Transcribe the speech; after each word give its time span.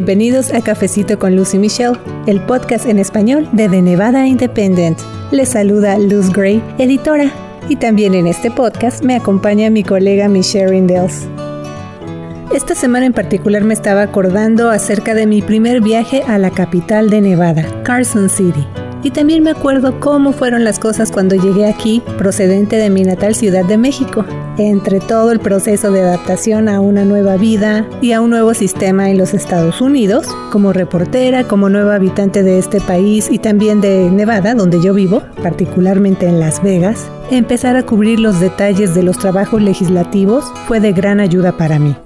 Bienvenidos 0.00 0.50
a 0.54 0.62
Cafecito 0.62 1.18
con 1.18 1.36
Lucy 1.36 1.58
Michelle, 1.58 1.98
el 2.26 2.40
podcast 2.40 2.86
en 2.86 2.98
español 2.98 3.46
de 3.52 3.68
The 3.68 3.82
Nevada 3.82 4.26
Independent. 4.26 4.98
Les 5.30 5.50
saluda 5.50 5.98
Luz 5.98 6.30
Gray, 6.30 6.62
editora, 6.78 7.30
y 7.68 7.76
también 7.76 8.14
en 8.14 8.26
este 8.26 8.50
podcast 8.50 9.04
me 9.04 9.14
acompaña 9.14 9.68
mi 9.68 9.84
colega 9.84 10.26
Michelle 10.26 10.68
Rindels. 10.68 11.28
Esta 12.54 12.74
semana 12.74 13.04
en 13.04 13.12
particular 13.12 13.62
me 13.62 13.74
estaba 13.74 14.00
acordando 14.00 14.70
acerca 14.70 15.12
de 15.12 15.26
mi 15.26 15.42
primer 15.42 15.82
viaje 15.82 16.22
a 16.26 16.38
la 16.38 16.50
capital 16.50 17.10
de 17.10 17.20
Nevada, 17.20 17.66
Carson 17.82 18.30
City. 18.30 18.66
Y 19.02 19.12
también 19.12 19.42
me 19.42 19.50
acuerdo 19.50 19.98
cómo 19.98 20.32
fueron 20.32 20.62
las 20.62 20.78
cosas 20.78 21.10
cuando 21.10 21.34
llegué 21.34 21.66
aquí, 21.66 22.02
procedente 22.18 22.76
de 22.76 22.90
mi 22.90 23.02
natal 23.02 23.34
Ciudad 23.34 23.64
de 23.64 23.78
México, 23.78 24.26
entre 24.58 25.00
todo 25.00 25.32
el 25.32 25.40
proceso 25.40 25.90
de 25.90 26.02
adaptación 26.02 26.68
a 26.68 26.80
una 26.80 27.04
nueva 27.04 27.36
vida 27.36 27.88
y 28.02 28.12
a 28.12 28.20
un 28.20 28.30
nuevo 28.30 28.52
sistema 28.52 29.08
en 29.08 29.16
los 29.16 29.32
Estados 29.32 29.80
Unidos, 29.80 30.26
como 30.52 30.74
reportera, 30.74 31.44
como 31.44 31.70
nueva 31.70 31.94
habitante 31.94 32.42
de 32.42 32.58
este 32.58 32.80
país 32.80 33.28
y 33.30 33.38
también 33.38 33.80
de 33.80 34.10
Nevada, 34.10 34.54
donde 34.54 34.82
yo 34.82 34.92
vivo, 34.92 35.22
particularmente 35.42 36.26
en 36.26 36.38
Las 36.38 36.62
Vegas, 36.62 37.10
empezar 37.30 37.76
a 37.76 37.84
cubrir 37.84 38.20
los 38.20 38.38
detalles 38.38 38.94
de 38.94 39.02
los 39.02 39.18
trabajos 39.18 39.62
legislativos 39.62 40.44
fue 40.66 40.80
de 40.80 40.92
gran 40.92 41.20
ayuda 41.20 41.56
para 41.56 41.78
mí 41.78 41.96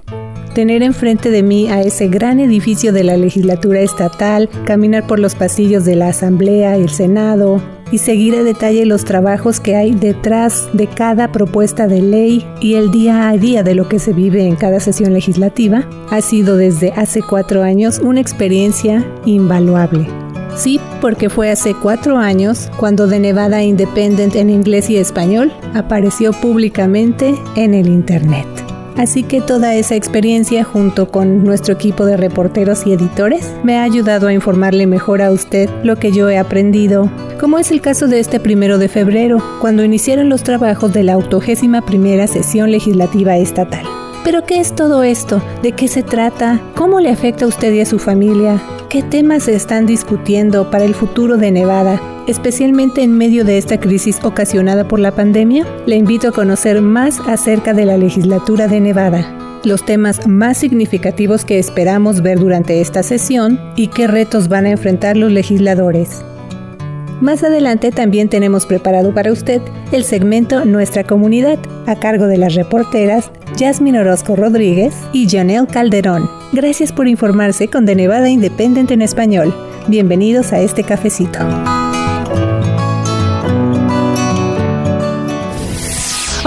tener 0.55 0.81
enfrente 0.83 1.29
de 1.29 1.43
mí 1.43 1.67
a 1.67 1.81
ese 1.81 2.07
gran 2.07 2.39
edificio 2.39 2.93
de 2.93 3.03
la 3.03 3.17
legislatura 3.17 3.81
estatal, 3.81 4.49
caminar 4.65 5.05
por 5.05 5.19
los 5.19 5.35
pasillos 5.35 5.83
de 5.83 5.95
la 5.95 6.07
Asamblea, 6.07 6.77
el 6.77 6.89
Senado 6.89 7.61
y 7.91 7.99
seguir 7.99 8.35
a 8.35 8.43
detalle 8.43 8.85
los 8.85 9.03
trabajos 9.03 9.59
que 9.59 9.75
hay 9.75 9.91
detrás 9.91 10.69
de 10.73 10.87
cada 10.87 11.31
propuesta 11.31 11.87
de 11.87 12.01
ley 12.01 12.47
y 12.61 12.75
el 12.75 12.89
día 12.89 13.29
a 13.29 13.37
día 13.37 13.63
de 13.63 13.75
lo 13.75 13.87
que 13.89 13.99
se 13.99 14.13
vive 14.13 14.47
en 14.47 14.55
cada 14.55 14.79
sesión 14.79 15.13
legislativa, 15.13 15.87
ha 16.09 16.21
sido 16.21 16.55
desde 16.55 16.93
hace 16.93 17.21
cuatro 17.21 17.61
años 17.61 17.99
una 17.99 18.21
experiencia 18.21 19.05
invaluable. 19.25 20.07
Sí, 20.55 20.79
porque 21.01 21.29
fue 21.29 21.51
hace 21.51 21.75
cuatro 21.75 22.17
años 22.17 22.71
cuando 22.77 23.09
The 23.09 23.19
Nevada 23.19 23.61
Independent 23.61 24.35
en 24.35 24.49
inglés 24.49 24.89
y 24.89 24.95
español 24.95 25.51
apareció 25.73 26.31
públicamente 26.31 27.35
en 27.57 27.73
el 27.73 27.87
Internet. 27.87 28.64
Así 28.97 29.23
que 29.23 29.41
toda 29.41 29.75
esa 29.75 29.95
experiencia 29.95 30.63
junto 30.63 31.09
con 31.09 31.43
nuestro 31.43 31.73
equipo 31.73 32.05
de 32.05 32.17
reporteros 32.17 32.87
y 32.87 32.93
editores 32.93 33.51
me 33.63 33.77
ha 33.77 33.83
ayudado 33.83 34.27
a 34.27 34.33
informarle 34.33 34.87
mejor 34.87 35.21
a 35.21 35.31
usted 35.31 35.69
lo 35.83 35.97
que 35.97 36.11
yo 36.11 36.29
he 36.29 36.37
aprendido, 36.37 37.11
como 37.39 37.59
es 37.59 37.71
el 37.71 37.81
caso 37.81 38.07
de 38.07 38.19
este 38.19 38.39
primero 38.39 38.77
de 38.77 38.87
febrero, 38.87 39.43
cuando 39.59 39.83
iniciaron 39.83 40.29
los 40.29 40.43
trabajos 40.43 40.93
de 40.93 41.03
la 41.03 41.13
autogésima 41.13 41.81
primera 41.81 42.27
sesión 42.27 42.71
legislativa 42.71 43.35
estatal. 43.37 43.85
Pero 44.23 44.43
¿qué 44.43 44.59
es 44.59 44.73
todo 44.73 45.03
esto? 45.03 45.41
¿De 45.61 45.73
qué 45.73 45.87
se 45.87 46.01
trata? 46.01 46.59
¿Cómo 46.75 46.99
le 46.99 47.09
afecta 47.09 47.45
a 47.45 47.47
usted 47.47 47.73
y 47.73 47.81
a 47.81 47.85
su 47.85 47.99
familia? 47.99 48.61
¿Qué 48.89 49.03
temas 49.03 49.43
se 49.43 49.55
están 49.55 49.85
discutiendo 49.85 50.69
para 50.71 50.85
el 50.85 50.95
futuro 50.95 51.37
de 51.37 51.51
Nevada? 51.51 52.01
especialmente 52.27 53.03
en 53.03 53.17
medio 53.17 53.45
de 53.45 53.57
esta 53.57 53.79
crisis 53.79 54.19
ocasionada 54.23 54.87
por 54.87 54.99
la 54.99 55.11
pandemia? 55.11 55.65
Le 55.85 55.95
invito 55.95 56.29
a 56.29 56.31
conocer 56.31 56.81
más 56.81 57.19
acerca 57.27 57.73
de 57.73 57.85
la 57.85 57.97
legislatura 57.97 58.67
de 58.67 58.79
Nevada, 58.79 59.61
los 59.63 59.85
temas 59.85 60.27
más 60.27 60.57
significativos 60.57 61.45
que 61.45 61.59
esperamos 61.59 62.21
ver 62.21 62.39
durante 62.39 62.81
esta 62.81 63.03
sesión 63.03 63.59
y 63.75 63.87
qué 63.87 64.07
retos 64.07 64.47
van 64.47 64.65
a 64.65 64.71
enfrentar 64.71 65.17
los 65.17 65.31
legisladores. 65.31 66.23
Más 67.21 67.43
adelante 67.43 67.91
también 67.91 68.27
tenemos 68.27 68.65
preparado 68.65 69.13
para 69.13 69.31
usted 69.31 69.61
el 69.91 70.03
segmento 70.03 70.65
Nuestra 70.65 71.05
Comunidad, 71.05 71.59
a 71.85 71.95
cargo 71.95 72.27
de 72.27 72.37
las 72.37 72.55
reporteras 72.55 73.31
Jasmine 73.57 74.01
Orozco 74.01 74.35
Rodríguez 74.35 74.93
y 75.13 75.29
Janelle 75.29 75.67
Calderón. 75.67 76.29
Gracias 76.55 76.93
por 76.93 77.09
informarse 77.09 77.67
con 77.67 77.85
The 77.85 77.95
Nevada 77.95 78.29
Independent 78.29 78.89
en 78.91 79.01
español. 79.01 79.53
Bienvenidos 79.89 80.53
a 80.53 80.61
este 80.61 80.85
cafecito. 80.85 81.39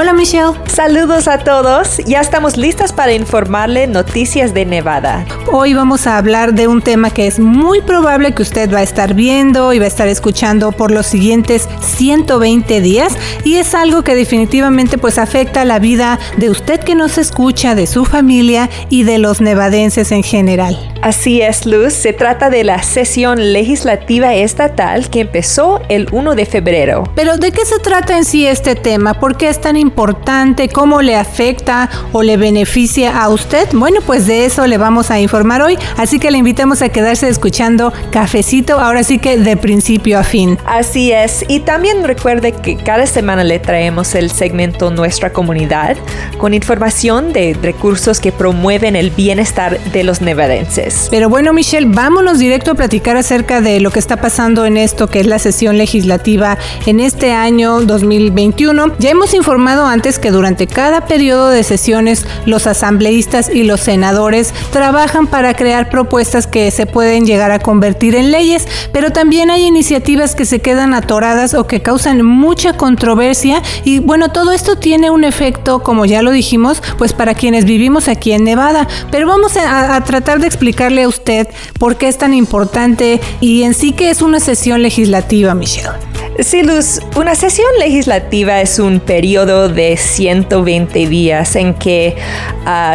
Hola 0.00 0.12
Michelle. 0.12 0.52
Saludos 0.66 1.26
a 1.26 1.38
todos. 1.38 1.98
Ya 2.06 2.20
estamos 2.20 2.56
listas 2.56 2.92
para 2.92 3.14
informarle 3.14 3.88
noticias 3.88 4.54
de 4.54 4.64
Nevada. 4.64 5.26
Hoy 5.50 5.74
vamos 5.74 6.06
a 6.06 6.18
hablar 6.18 6.54
de 6.54 6.68
un 6.68 6.82
tema 6.82 7.10
que 7.10 7.26
es 7.26 7.40
muy 7.40 7.80
probable 7.80 8.32
que 8.32 8.42
usted 8.42 8.72
va 8.72 8.78
a 8.78 8.84
estar 8.84 9.14
viendo 9.14 9.72
y 9.72 9.80
va 9.80 9.86
a 9.86 9.88
estar 9.88 10.06
escuchando 10.06 10.70
por 10.70 10.92
los 10.92 11.08
siguientes 11.08 11.68
120 11.80 12.80
días 12.80 13.18
y 13.42 13.56
es 13.56 13.74
algo 13.74 14.04
que 14.04 14.14
definitivamente 14.14 14.98
pues 14.98 15.18
afecta 15.18 15.64
la 15.64 15.80
vida 15.80 16.20
de 16.36 16.48
usted 16.48 16.78
que 16.78 16.94
nos 16.94 17.18
escucha, 17.18 17.74
de 17.74 17.88
su 17.88 18.04
familia 18.04 18.70
y 18.90 19.02
de 19.02 19.18
los 19.18 19.40
nevadenses 19.40 20.12
en 20.12 20.22
general. 20.22 20.78
Así 21.02 21.40
es, 21.40 21.64
Luz. 21.64 21.92
Se 21.92 22.12
trata 22.12 22.50
de 22.50 22.64
la 22.64 22.82
sesión 22.82 23.52
legislativa 23.52 24.34
estatal 24.34 25.08
que 25.10 25.20
empezó 25.20 25.80
el 25.88 26.08
1 26.10 26.34
de 26.34 26.44
febrero. 26.44 27.04
Pero 27.14 27.36
¿de 27.36 27.52
qué 27.52 27.64
se 27.64 27.78
trata 27.78 28.16
en 28.16 28.24
sí 28.24 28.46
este 28.46 28.74
tema? 28.74 29.14
¿Por 29.14 29.36
qué 29.36 29.48
es 29.48 29.60
tan 29.60 29.76
importante? 29.76 30.68
¿Cómo 30.68 31.00
le 31.00 31.14
afecta 31.14 31.88
o 32.12 32.22
le 32.22 32.36
beneficia 32.36 33.22
a 33.22 33.28
usted? 33.28 33.68
Bueno, 33.72 34.00
pues 34.04 34.26
de 34.26 34.44
eso 34.44 34.66
le 34.66 34.76
vamos 34.76 35.10
a 35.10 35.20
informar 35.20 35.62
hoy. 35.62 35.78
Así 35.96 36.18
que 36.18 36.30
le 36.30 36.38
invitamos 36.38 36.82
a 36.82 36.88
quedarse 36.88 37.28
escuchando 37.28 37.92
Cafecito, 38.10 38.80
ahora 38.80 39.04
sí 39.04 39.18
que 39.18 39.36
de 39.36 39.56
principio 39.56 40.18
a 40.18 40.24
fin. 40.24 40.58
Así 40.66 41.12
es. 41.12 41.44
Y 41.48 41.60
también 41.60 42.02
recuerde 42.04 42.52
que 42.52 42.76
cada 42.76 43.06
semana 43.06 43.44
le 43.44 43.60
traemos 43.60 44.14
el 44.14 44.30
segmento 44.30 44.90
Nuestra 44.90 45.32
Comunidad 45.32 45.96
con 46.38 46.54
información 46.54 47.32
de 47.32 47.56
recursos 47.60 48.20
que 48.20 48.32
promueven 48.32 48.96
el 48.96 49.10
bienestar 49.10 49.78
de 49.92 50.04
los 50.04 50.20
nevadenses. 50.20 50.87
Pero 51.10 51.28
bueno, 51.28 51.52
Michelle, 51.52 51.88
vámonos 51.88 52.38
directo 52.38 52.70
a 52.70 52.74
platicar 52.74 53.16
acerca 53.16 53.60
de 53.60 53.80
lo 53.80 53.90
que 53.90 53.98
está 53.98 54.16
pasando 54.16 54.64
en 54.64 54.76
esto, 54.76 55.08
que 55.08 55.20
es 55.20 55.26
la 55.26 55.38
sesión 55.38 55.76
legislativa 55.76 56.56
en 56.86 57.00
este 57.00 57.32
año 57.32 57.80
2021. 57.80 58.96
Ya 58.98 59.10
hemos 59.10 59.34
informado 59.34 59.84
antes 59.86 60.18
que 60.18 60.30
durante 60.30 60.66
cada 60.66 61.06
periodo 61.06 61.48
de 61.48 61.62
sesiones 61.62 62.26
los 62.46 62.66
asambleístas 62.66 63.50
y 63.50 63.64
los 63.64 63.80
senadores 63.80 64.54
trabajan 64.72 65.26
para 65.26 65.54
crear 65.54 65.90
propuestas 65.90 66.46
que 66.46 66.70
se 66.70 66.86
pueden 66.86 67.26
llegar 67.26 67.50
a 67.50 67.58
convertir 67.58 68.14
en 68.14 68.30
leyes, 68.30 68.66
pero 68.92 69.10
también 69.10 69.50
hay 69.50 69.66
iniciativas 69.66 70.34
que 70.34 70.46
se 70.46 70.60
quedan 70.60 70.94
atoradas 70.94 71.54
o 71.54 71.66
que 71.66 71.82
causan 71.82 72.24
mucha 72.24 72.72
controversia. 72.72 73.62
Y 73.84 73.98
bueno, 73.98 74.30
todo 74.30 74.52
esto 74.52 74.76
tiene 74.76 75.10
un 75.10 75.24
efecto, 75.24 75.82
como 75.82 76.06
ya 76.06 76.22
lo 76.22 76.30
dijimos, 76.30 76.82
pues 76.96 77.12
para 77.12 77.34
quienes 77.34 77.64
vivimos 77.64 78.08
aquí 78.08 78.32
en 78.32 78.44
Nevada, 78.44 78.88
pero 79.10 79.26
vamos 79.26 79.56
a, 79.56 79.94
a 79.94 80.04
tratar 80.04 80.40
de 80.40 80.46
explicar 80.46 80.77
a 80.78 81.08
usted 81.08 81.48
por 81.78 81.96
qué 81.96 82.08
es 82.08 82.18
tan 82.18 82.34
importante 82.34 83.20
y 83.40 83.64
en 83.64 83.74
sí 83.74 83.92
que 83.92 84.10
es 84.10 84.22
una 84.22 84.40
sesión 84.40 84.82
legislativa, 84.82 85.54
Michelle. 85.54 86.17
Sí, 86.40 86.62
Luz, 86.62 87.00
una 87.16 87.34
sesión 87.34 87.66
legislativa 87.80 88.60
es 88.60 88.78
un 88.78 89.00
periodo 89.00 89.68
de 89.68 89.96
120 89.96 91.08
días 91.08 91.56
en 91.56 91.74
que 91.74 92.14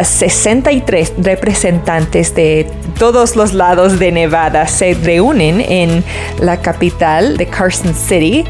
63 0.02 1.10
ah, 1.10 1.20
representantes 1.22 2.34
de 2.34 2.66
todos 2.98 3.36
los 3.36 3.52
lados 3.52 3.98
de 3.98 4.12
Nevada 4.12 4.66
se 4.66 4.94
reúnen 4.94 5.60
en 5.60 6.02
la 6.40 6.62
capital 6.62 7.36
de 7.36 7.46
Carson 7.46 7.94
City 7.94 8.46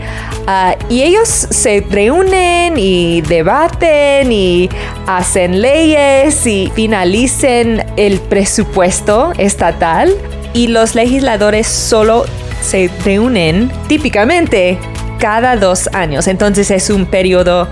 ah, 0.46 0.76
y 0.88 1.02
ellos 1.02 1.28
se 1.28 1.84
reúnen 1.90 2.74
y 2.78 3.20
debaten 3.22 4.30
y 4.30 4.70
hacen 5.08 5.60
leyes 5.60 6.46
y 6.46 6.70
finalicen 6.72 7.84
el 7.96 8.20
presupuesto 8.20 9.32
estatal 9.38 10.14
y 10.52 10.68
los 10.68 10.94
legisladores 10.94 11.66
solo 11.66 12.26
se 12.64 12.90
reúnen 13.04 13.70
típicamente 13.88 14.78
cada 15.24 15.56
dos 15.56 15.88
años. 15.94 16.28
Entonces 16.28 16.70
es 16.70 16.90
un 16.90 17.06
periodo 17.06 17.66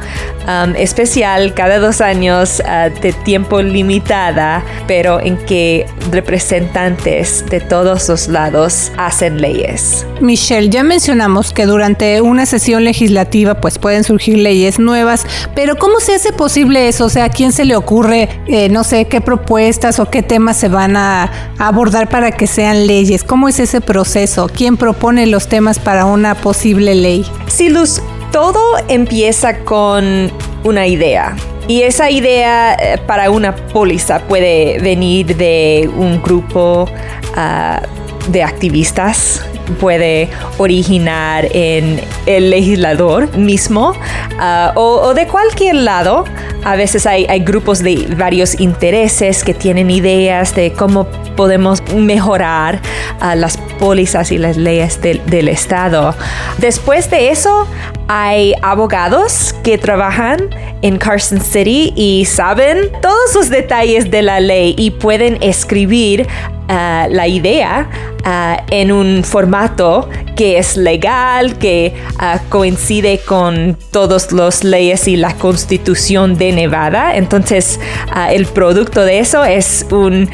um, 0.48 0.74
especial, 0.74 1.52
cada 1.52 1.80
dos 1.80 2.00
años 2.00 2.62
uh, 2.64 2.98
de 3.02 3.12
tiempo 3.12 3.60
limitada, 3.60 4.64
pero 4.86 5.20
en 5.20 5.36
que 5.36 5.84
representantes 6.10 7.44
de 7.50 7.60
todos 7.60 8.08
los 8.08 8.28
lados 8.28 8.90
hacen 8.96 9.42
leyes. 9.42 10.06
Michelle, 10.22 10.70
ya 10.70 10.82
mencionamos 10.82 11.52
que 11.52 11.66
durante 11.66 12.22
una 12.22 12.46
sesión 12.46 12.84
legislativa 12.84 13.60
pues 13.60 13.76
pueden 13.76 14.02
surgir 14.02 14.38
leyes 14.38 14.78
nuevas, 14.78 15.26
pero 15.54 15.76
¿cómo 15.76 16.00
se 16.00 16.14
hace 16.14 16.32
posible 16.32 16.88
eso? 16.88 17.04
O 17.04 17.10
sea, 17.10 17.24
¿a 17.24 17.28
quién 17.28 17.52
se 17.52 17.66
le 17.66 17.76
ocurre, 17.76 18.30
eh, 18.46 18.70
no 18.70 18.82
sé, 18.82 19.04
qué 19.04 19.20
propuestas 19.20 19.98
o 19.98 20.08
qué 20.08 20.22
temas 20.22 20.56
se 20.56 20.68
van 20.68 20.96
a 20.96 21.52
abordar 21.58 22.08
para 22.08 22.32
que 22.32 22.46
sean 22.46 22.86
leyes? 22.86 23.24
¿Cómo 23.24 23.46
es 23.46 23.60
ese 23.60 23.82
proceso? 23.82 24.48
¿Quién 24.48 24.78
propone 24.78 25.26
los 25.26 25.48
temas 25.48 25.78
para 25.78 26.06
una 26.06 26.34
posible 26.34 26.94
ley? 26.94 27.26
Sí, 27.52 27.68
Luz, 27.68 28.00
todo 28.32 28.78
empieza 28.88 29.58
con 29.58 30.32
una 30.64 30.86
idea. 30.86 31.36
Y 31.68 31.82
esa 31.82 32.08
idea 32.08 32.72
eh, 32.72 32.96
para 33.06 33.30
una 33.30 33.54
póliza 33.54 34.20
puede 34.20 34.78
venir 34.80 35.36
de 35.36 35.90
un 35.94 36.22
grupo 36.22 36.88
ah, 37.36 37.82
de 38.28 38.42
activistas, 38.42 39.44
puede 39.78 40.30
originar 40.56 41.46
en 41.52 42.00
el 42.24 42.48
legislador 42.48 43.36
mismo 43.36 43.92
ah, 44.38 44.72
o, 44.74 45.12
de 45.12 45.26
cualquier 45.28 45.74
lado 45.74 46.24
a 46.64 46.76
veces 46.76 47.06
hay, 47.06 47.26
grupos 47.40 47.80
de 47.82 48.06
varios 48.16 48.60
intereses 48.60 49.42
que 49.42 49.54
tienen 49.54 49.90
ideas 49.90 50.54
de 50.54 50.72
cómo 50.72 51.06
podemos 51.36 51.82
mejorar 51.94 52.80
uh, 53.20 53.36
las 53.36 53.56
pólizas 53.78 54.30
y 54.30 54.38
las 54.38 54.56
leyes 54.56 55.00
del, 55.00 55.24
del 55.26 55.48
Estado. 55.48 56.14
Después 56.58 57.10
de 57.10 57.30
eso, 57.30 57.66
hay 58.08 58.54
abogados 58.62 59.54
que 59.64 59.78
trabajan 59.78 60.50
en 60.82 60.98
Carson 60.98 61.40
City 61.40 61.92
y 61.96 62.24
saben 62.26 62.90
todos 63.00 63.34
los 63.34 63.48
detalles 63.48 64.10
de 64.10 64.22
la 64.22 64.40
ley 64.40 64.74
y 64.76 64.90
pueden 64.90 65.38
escribir 65.42 66.28
uh, 66.68 67.12
la 67.12 67.26
idea 67.26 67.88
uh, 68.24 68.62
en 68.70 68.92
un 68.92 69.22
formato 69.24 70.08
que 70.36 70.58
es 70.58 70.76
legal, 70.76 71.58
que 71.58 71.94
uh, 72.14 72.38
coincide 72.48 73.18
con 73.18 73.76
todas 73.90 74.32
las 74.32 74.64
leyes 74.64 75.06
y 75.08 75.16
la 75.16 75.34
constitución 75.34 76.36
de 76.36 76.52
Nevada. 76.52 77.16
Entonces, 77.16 77.78
el 78.30 78.46
producto 78.46 79.04
de 79.04 79.18
eso 79.18 79.44
es 79.44 79.86
un, 79.90 80.28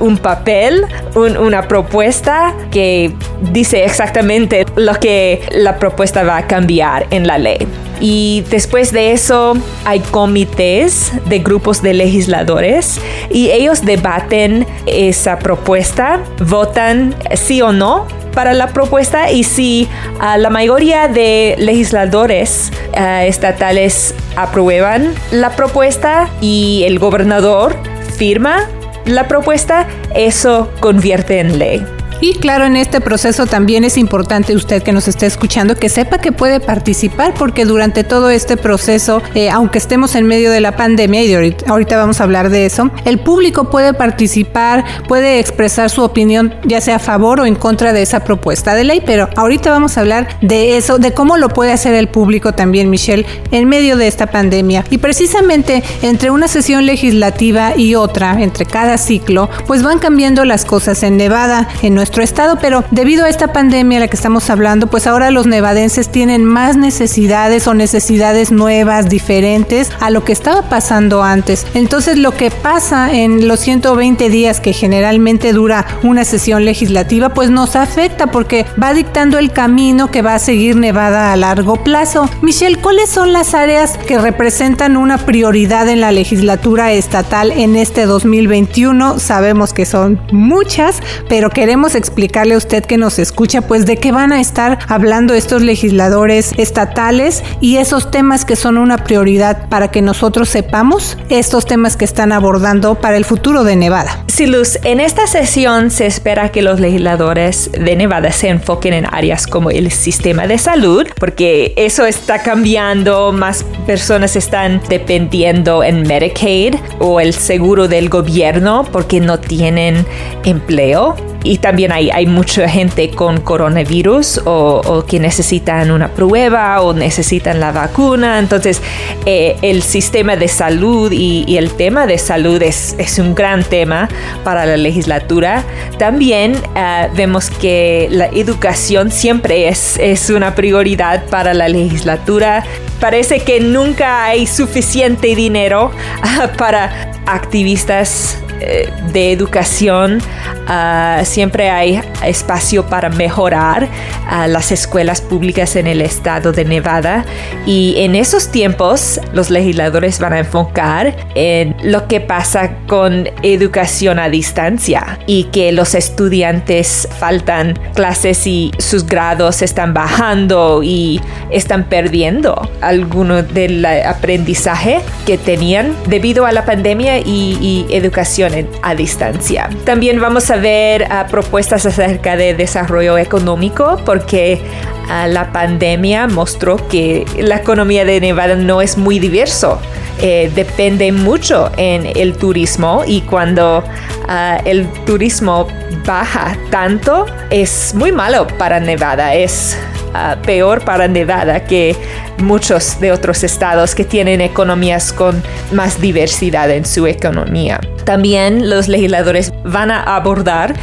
un 0.00 0.18
papel, 0.18 0.84
un, 1.14 1.36
una 1.36 1.66
propuesta 1.66 2.54
que 2.70 3.12
dice 3.52 3.84
exactamente 3.84 4.66
lo 4.76 4.94
que 4.94 5.40
la 5.52 5.78
propuesta 5.78 6.22
va 6.22 6.36
a 6.36 6.46
cambiar 6.46 7.06
en 7.10 7.26
la 7.26 7.38
ley. 7.38 7.66
Y 8.00 8.44
después 8.50 8.92
de 8.92 9.12
eso 9.12 9.56
hay 9.84 10.00
comités 10.00 11.12
de 11.26 11.38
grupos 11.38 11.80
de 11.80 11.94
legisladores 11.94 13.00
y 13.30 13.50
ellos 13.50 13.84
debaten 13.84 14.66
esa 14.84 15.38
propuesta, 15.44 16.20
votan 16.40 17.14
sí 17.34 17.62
o 17.62 17.70
no 17.70 18.08
para 18.32 18.54
la 18.54 18.68
propuesta 18.68 19.30
y 19.30 19.44
si 19.44 19.88
uh, 20.16 20.40
la 20.40 20.50
mayoría 20.50 21.06
de 21.06 21.54
legisladores 21.58 22.72
uh, 22.96 23.22
estatales 23.22 24.14
aprueban 24.34 25.14
la 25.30 25.54
propuesta 25.54 26.28
y 26.40 26.82
el 26.86 26.98
gobernador 26.98 27.76
firma 28.16 28.68
la 29.04 29.28
propuesta, 29.28 29.86
eso 30.14 30.70
convierte 30.80 31.38
en 31.38 31.58
ley. 31.58 31.86
Y 32.24 32.32
claro, 32.32 32.64
en 32.64 32.74
este 32.76 33.02
proceso 33.02 33.44
también 33.44 33.84
es 33.84 33.98
importante 33.98 34.56
usted 34.56 34.82
que 34.82 34.94
nos 34.94 35.08
esté 35.08 35.26
escuchando 35.26 35.76
que 35.76 35.90
sepa 35.90 36.16
que 36.16 36.32
puede 36.32 36.58
participar 36.58 37.34
porque 37.34 37.66
durante 37.66 38.02
todo 38.02 38.30
este 38.30 38.56
proceso, 38.56 39.20
eh, 39.34 39.50
aunque 39.50 39.76
estemos 39.76 40.14
en 40.14 40.26
medio 40.26 40.50
de 40.50 40.62
la 40.62 40.74
pandemia 40.74 41.22
y 41.22 41.34
ahorita, 41.34 41.98
vamos 41.98 42.22
a 42.22 42.24
hablar 42.24 42.48
de 42.48 42.64
eso, 42.64 42.90
el 43.04 43.18
público 43.18 43.68
puede 43.68 43.92
participar, 43.92 44.86
puede 45.06 45.38
expresar 45.38 45.90
su 45.90 46.02
opinión 46.02 46.54
ya 46.64 46.80
sea 46.80 46.96
a 46.96 46.98
favor 46.98 47.40
o 47.40 47.44
en 47.44 47.56
contra 47.56 47.92
de 47.92 48.00
esa 48.00 48.20
propuesta 48.20 48.74
de 48.74 48.84
ley, 48.84 49.02
pero 49.04 49.28
ahorita 49.36 49.70
vamos 49.70 49.98
a 49.98 50.00
hablar 50.00 50.38
de 50.40 50.78
eso, 50.78 50.96
de 50.96 51.12
cómo 51.12 51.36
lo 51.36 51.50
puede 51.50 51.72
hacer 51.72 51.92
el 51.92 52.08
público 52.08 52.54
también, 52.54 52.88
Michelle, 52.88 53.26
en 53.50 53.68
medio 53.68 53.98
de 53.98 54.06
esta 54.06 54.28
pandemia. 54.28 54.82
Y 54.88 54.96
precisamente 54.96 55.82
entre 56.00 56.30
una 56.30 56.48
sesión 56.48 56.86
legislativa 56.86 57.76
y 57.76 57.96
otra, 57.96 58.40
entre 58.40 58.64
cada 58.64 58.96
ciclo, 58.96 59.50
pues 59.66 59.82
van 59.82 59.98
cambiando 59.98 60.46
las 60.46 60.64
cosas 60.64 61.02
en 61.02 61.18
Nevada, 61.18 61.68
en 61.82 61.94
nuestro 61.94 62.13
estado, 62.22 62.58
pero 62.60 62.84
debido 62.90 63.24
a 63.24 63.28
esta 63.28 63.52
pandemia 63.52 63.98
a 63.98 64.00
la 64.02 64.08
que 64.08 64.16
estamos 64.16 64.50
hablando, 64.50 64.86
pues 64.86 65.06
ahora 65.06 65.30
los 65.30 65.46
nevadenses 65.46 66.10
tienen 66.10 66.44
más 66.44 66.76
necesidades 66.76 67.66
o 67.66 67.74
necesidades 67.74 68.52
nuevas, 68.52 69.08
diferentes 69.08 69.90
a 70.00 70.10
lo 70.10 70.24
que 70.24 70.32
estaba 70.32 70.68
pasando 70.68 71.22
antes. 71.22 71.66
Entonces 71.74 72.18
lo 72.18 72.32
que 72.32 72.50
pasa 72.50 73.12
en 73.12 73.48
los 73.48 73.60
120 73.60 74.28
días 74.30 74.60
que 74.60 74.72
generalmente 74.72 75.52
dura 75.52 75.86
una 76.02 76.24
sesión 76.24 76.64
legislativa, 76.64 77.30
pues 77.30 77.50
nos 77.50 77.76
afecta 77.76 78.26
porque 78.28 78.66
va 78.80 78.94
dictando 78.94 79.38
el 79.38 79.52
camino 79.52 80.10
que 80.10 80.22
va 80.22 80.34
a 80.34 80.38
seguir 80.38 80.76
Nevada 80.76 81.32
a 81.32 81.36
largo 81.36 81.82
plazo. 81.82 82.28
Michelle, 82.42 82.80
¿cuáles 82.80 83.08
son 83.08 83.32
las 83.32 83.54
áreas 83.54 83.96
que 83.98 84.18
representan 84.18 84.96
una 84.96 85.18
prioridad 85.18 85.88
en 85.88 86.00
la 86.00 86.12
legislatura 86.12 86.92
estatal 86.92 87.50
en 87.50 87.76
este 87.76 88.06
2021? 88.06 89.18
Sabemos 89.18 89.72
que 89.72 89.86
son 89.86 90.20
muchas, 90.32 91.00
pero 91.28 91.50
queremos 91.50 91.93
explicarle 91.94 92.54
a 92.54 92.58
usted 92.58 92.84
que 92.84 92.98
nos 92.98 93.18
escucha, 93.18 93.62
pues 93.62 93.86
de 93.86 93.96
qué 93.96 94.12
van 94.12 94.32
a 94.32 94.40
estar 94.40 94.78
hablando 94.88 95.34
estos 95.34 95.62
legisladores 95.62 96.52
estatales 96.56 97.42
y 97.60 97.76
esos 97.76 98.10
temas 98.10 98.44
que 98.44 98.56
son 98.56 98.78
una 98.78 98.98
prioridad 98.98 99.68
para 99.68 99.88
que 99.88 100.02
nosotros 100.02 100.48
sepamos 100.48 101.16
estos 101.28 101.66
temas 101.66 101.96
que 101.96 102.04
están 102.04 102.32
abordando 102.32 102.94
para 102.96 103.16
el 103.16 103.24
futuro 103.24 103.64
de 103.64 103.76
Nevada. 103.76 104.24
Sí, 104.26 104.46
Luz, 104.46 104.78
en 104.84 105.00
esta 105.00 105.26
sesión 105.26 105.90
se 105.90 106.06
espera 106.06 106.50
que 106.50 106.62
los 106.62 106.80
legisladores 106.80 107.70
de 107.72 107.96
Nevada 107.96 108.32
se 108.32 108.48
enfoquen 108.48 108.94
en 108.94 109.06
áreas 109.06 109.46
como 109.46 109.70
el 109.70 109.90
sistema 109.90 110.46
de 110.46 110.58
salud, 110.58 111.06
porque 111.18 111.72
eso 111.76 112.06
está 112.06 112.42
cambiando, 112.42 113.32
más 113.32 113.64
personas 113.86 114.36
están 114.36 114.80
dependiendo 114.88 115.84
en 115.84 116.02
Medicaid 116.02 116.74
o 116.98 117.20
el 117.20 117.34
seguro 117.34 117.88
del 117.88 118.08
gobierno 118.08 118.84
porque 118.90 119.20
no 119.20 119.38
tienen 119.38 120.06
empleo 120.44 121.16
y 121.44 121.58
también 121.58 121.92
hay, 121.92 122.10
hay 122.10 122.26
mucha 122.26 122.68
gente 122.68 123.10
con 123.10 123.40
coronavirus 123.42 124.38
o, 124.46 124.80
o, 124.84 125.04
que 125.04 125.20
necesitan 125.20 125.90
una 125.90 126.08
prueba 126.08 126.80
o 126.80 126.94
necesitan 126.94 127.60
la 127.60 127.70
vacuna. 127.70 128.38
Entonces, 128.38 128.80
eh, 129.26 129.56
el 129.60 129.82
sistema 129.82 130.36
de 130.36 130.48
salud 130.48 131.12
y, 131.12 131.44
el 131.58 131.70
tema 131.70 132.06
de 132.06 132.18
salud 132.18 132.60
es, 132.62 132.96
es, 132.98 133.18
un 133.18 133.34
gran 133.34 133.62
tema 133.62 134.08
para 134.42 134.64
la 134.64 134.76
legislatura. 134.76 135.62
También 135.98 136.54
uh, 136.54 137.14
vemos 137.14 137.50
que 137.50 138.08
la 138.10 138.26
educación 138.26 139.10
siempre 139.10 139.68
es, 139.68 139.98
es 139.98 140.30
una 140.30 140.54
prioridad 140.54 141.26
para 141.26 141.54
la 141.54 141.68
legislatura. 141.68 142.64
Parece 143.00 143.40
que 143.40 143.60
nunca 143.60 144.24
hay 144.24 144.46
suficiente 144.46 145.36
dinero 145.36 145.92
uh, 145.92 146.56
para 146.58 147.13
activistas 147.26 148.38
eh, 148.60 148.88
de 149.12 149.32
educación 149.32 150.22
uh, 150.68 151.24
siempre 151.24 151.70
hay 151.70 152.00
espacio 152.24 152.86
para 152.86 153.08
mejorar 153.08 153.84
uh, 153.84 154.48
las 154.48 154.72
escuelas 154.72 155.20
públicas 155.20 155.76
en 155.76 155.86
el 155.86 156.00
estado 156.00 156.52
de 156.52 156.64
Nevada. 156.64 157.24
Y 157.66 157.94
en 157.98 158.14
esos 158.14 158.50
tiempos 158.50 159.20
los 159.32 159.50
legisladores 159.50 160.18
van 160.18 160.34
a 160.34 160.38
enfocar 160.38 161.14
en 161.34 161.74
lo 161.82 162.06
que 162.08 162.20
pasa 162.20 162.76
con 162.86 163.28
educación 163.42 164.18
a 164.18 164.28
distancia 164.28 165.18
y 165.26 165.44
que 165.44 165.72
los 165.72 165.94
estudiantes 165.94 167.08
faltan 167.18 167.78
clases 167.94 168.46
y 168.46 168.70
sus 168.78 169.06
grados 169.06 169.62
están 169.62 169.94
bajando 169.94 170.82
y 170.82 171.20
están 171.50 171.84
perdiendo 171.84 172.70
alguno 172.80 173.42
del 173.42 173.84
aprendizaje 173.84 175.00
que 175.26 175.38
tenían 175.38 175.94
debido 176.06 176.46
a 176.46 176.52
la 176.52 176.64
pandemia 176.64 177.13
y, 177.18 177.58
y 177.60 177.86
educación 177.90 178.68
a 178.82 178.94
distancia. 178.94 179.68
También 179.84 180.20
vamos 180.20 180.50
a 180.50 180.56
ver 180.56 181.02
uh, 181.02 181.30
propuestas 181.30 181.86
acerca 181.86 182.36
de 182.36 182.54
desarrollo 182.54 183.18
económico 183.18 184.00
porque 184.04 184.60
uh, 185.04 185.28
la 185.28 185.52
pandemia 185.52 186.26
mostró 186.26 186.76
que 186.88 187.24
la 187.38 187.56
economía 187.56 188.04
de 188.04 188.20
Nevada 188.20 188.56
no 188.56 188.82
es 188.82 188.96
muy 188.96 189.18
diverso. 189.18 189.80
Eh, 190.20 190.50
depende 190.54 191.10
mucho 191.12 191.70
en 191.76 192.06
el 192.14 192.36
turismo 192.36 193.02
y 193.06 193.22
cuando 193.22 193.78
uh, 193.78 194.62
el 194.64 194.86
turismo 195.04 195.66
baja 196.06 196.56
tanto 196.70 197.26
es 197.50 197.94
muy 197.94 198.12
malo 198.12 198.46
para 198.58 198.80
Nevada. 198.80 199.34
Es 199.34 199.76
Uh, 200.14 200.40
peor 200.42 200.84
para 200.84 201.08
Nevada 201.08 201.64
que 201.64 201.96
muchos 202.38 203.00
de 203.00 203.10
otros 203.10 203.42
estados 203.42 203.96
que 203.96 204.04
tienen 204.04 204.40
economías 204.40 205.12
con 205.12 205.42
más 205.72 206.00
diversidad 206.00 206.70
en 206.70 206.84
su 206.84 207.08
economía. 207.08 207.80
También 208.04 208.70
los 208.70 208.86
legisladores 208.86 209.52
van 209.64 209.90
a 209.90 210.04
abordar 210.04 210.76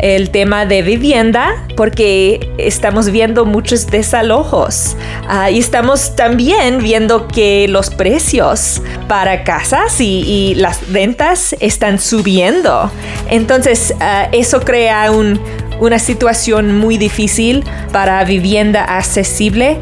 el 0.00 0.30
tema 0.30 0.66
de 0.66 0.82
vivienda 0.82 1.64
porque 1.76 2.50
estamos 2.58 3.10
viendo 3.10 3.44
muchos 3.44 3.86
desalojos 3.86 4.96
uh, 5.28 5.50
y 5.50 5.58
estamos 5.58 6.16
también 6.16 6.78
viendo 6.78 7.28
que 7.28 7.66
los 7.68 7.90
precios 7.90 8.82
para 9.08 9.44
casas 9.44 10.00
y, 10.00 10.54
las 10.56 10.88
rentas 10.90 11.54
están 11.60 12.00
subiendo. 12.00 12.90
Entonces 13.30 13.94
uh, 13.96 14.28
eso 14.32 14.60
crea 14.60 15.10
un, 15.10 15.40
una 15.80 15.98
situación 15.98 16.78
muy 16.78 16.96
difícil 16.96 17.64
para 17.92 18.24
vivienda 18.24 18.84
accesible 18.84 19.78